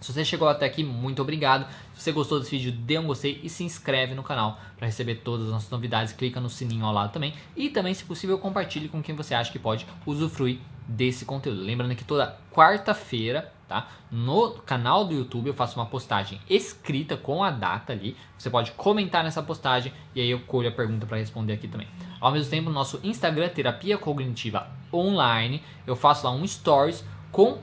Se 0.00 0.12
você 0.12 0.24
chegou 0.24 0.48
até 0.48 0.64
aqui, 0.64 0.84
muito 0.84 1.20
obrigado. 1.20 1.66
Se 1.94 2.02
você 2.02 2.12
gostou 2.12 2.38
desse 2.38 2.56
vídeo, 2.56 2.72
dê 2.72 2.98
um 2.98 3.06
gostei 3.06 3.40
e 3.42 3.48
se 3.48 3.64
inscreve 3.64 4.14
no 4.14 4.22
canal 4.22 4.58
para 4.76 4.86
receber 4.86 5.16
todas 5.16 5.46
as 5.46 5.52
nossas 5.52 5.70
novidades. 5.70 6.12
Clica 6.12 6.40
no 6.40 6.48
sininho 6.48 6.84
ao 6.84 6.92
lado 6.92 7.12
também. 7.12 7.34
E 7.56 7.68
também, 7.68 7.92
se 7.94 8.04
possível, 8.04 8.38
compartilhe 8.38 8.88
com 8.88 9.02
quem 9.02 9.14
você 9.14 9.34
acha 9.34 9.50
que 9.50 9.58
pode 9.58 9.86
usufruir 10.06 10.60
desse 10.86 11.24
conteúdo. 11.24 11.60
Lembrando 11.60 11.94
que 11.96 12.04
toda 12.04 12.38
quarta-feira, 12.52 13.52
tá? 13.66 13.88
No 14.10 14.52
canal 14.64 15.04
do 15.04 15.14
YouTube 15.14 15.48
eu 15.48 15.54
faço 15.54 15.78
uma 15.78 15.84
postagem 15.86 16.40
escrita 16.48 17.16
com 17.16 17.42
a 17.42 17.50
data 17.50 17.92
ali. 17.92 18.16
Você 18.38 18.48
pode 18.48 18.70
comentar 18.72 19.22
nessa 19.24 19.42
postagem 19.42 19.92
e 20.14 20.20
aí 20.20 20.30
eu 20.30 20.40
colho 20.40 20.68
a 20.68 20.72
pergunta 20.72 21.06
para 21.06 21.18
responder 21.18 21.52
aqui 21.52 21.66
também. 21.66 21.88
Ao 22.20 22.32
mesmo 22.32 22.50
tempo, 22.50 22.68
no 22.68 22.74
nosso 22.74 23.00
Instagram, 23.02 23.48
Terapia 23.48 23.98
Cognitiva 23.98 24.70
Online, 24.92 25.62
eu 25.86 25.94
faço 25.94 26.24
lá 26.24 26.32
um 26.32 26.46
stories 26.46 27.04
com 27.30 27.58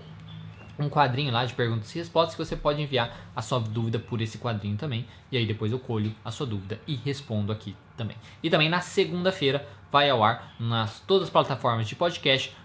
um 0.77 0.89
quadrinho 0.89 1.31
lá 1.31 1.45
de 1.45 1.53
perguntas 1.53 1.93
e 1.95 1.99
respostas 1.99 2.35
que 2.35 2.43
você 2.43 2.55
pode 2.55 2.81
enviar 2.81 3.15
a 3.35 3.41
sua 3.41 3.59
dúvida 3.59 3.99
por 3.99 4.21
esse 4.21 4.37
quadrinho 4.37 4.77
também. 4.77 5.05
E 5.31 5.37
aí 5.37 5.45
depois 5.45 5.71
eu 5.71 5.79
colho 5.79 6.13
a 6.23 6.31
sua 6.31 6.45
dúvida 6.45 6.79
e 6.87 6.95
respondo 6.95 7.51
aqui 7.51 7.75
também. 7.95 8.17
E 8.43 8.49
também 8.49 8.69
na 8.69 8.81
segunda-feira 8.81 9.67
vai 9.91 10.09
ao 10.09 10.23
ar 10.23 10.55
nas 10.59 10.99
todas 11.01 11.27
as 11.27 11.29
plataformas 11.29 11.87
de 11.87 11.95
podcast, 11.95 12.55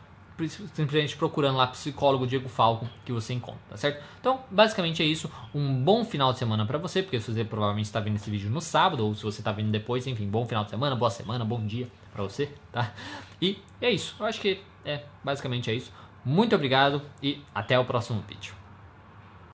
simplesmente 0.75 1.17
procurando 1.17 1.59
lá 1.59 1.67
psicólogo 1.67 2.27
Diego 2.27 2.49
Falco 2.49 2.89
que 3.05 3.13
você 3.13 3.35
encontra, 3.35 3.61
tá 3.69 3.77
certo? 3.77 4.03
Então, 4.19 4.41
basicamente 4.51 5.03
é 5.03 5.07
isso. 5.07 5.31
Um 5.55 5.83
bom 5.83 6.05
final 6.05 6.33
de 6.33 6.39
semana 6.39 6.65
para 6.65 6.79
você, 6.79 7.03
porque 7.03 7.21
você 7.21 7.45
provavelmente 7.45 7.87
está 7.87 8.01
vendo 8.01 8.17
esse 8.17 8.31
vídeo 8.31 8.51
no 8.51 8.61
sábado 8.61 9.07
ou 9.07 9.15
se 9.15 9.23
você 9.23 9.41
está 9.41 9.53
vendo 9.53 9.71
depois, 9.71 10.07
enfim, 10.07 10.27
bom 10.27 10.47
final 10.47 10.65
de 10.65 10.71
semana, 10.71 10.97
boa 10.97 11.11
semana, 11.11 11.45
bom 11.45 11.65
dia 11.67 11.89
para 12.13 12.23
você, 12.23 12.51
tá? 12.73 12.93
E 13.41 13.59
é 13.81 13.91
isso. 13.91 14.17
Eu 14.19 14.27
acho 14.27 14.41
que 14.41 14.61
é 14.85 15.05
basicamente 15.23 15.71
é 15.71 15.75
isso. 15.75 15.93
Muito 16.25 16.55
obrigado 16.55 17.03
e 17.23 17.43
até 17.55 17.79
o 17.79 17.85
próximo 17.85 18.23
vídeo. 18.29 18.60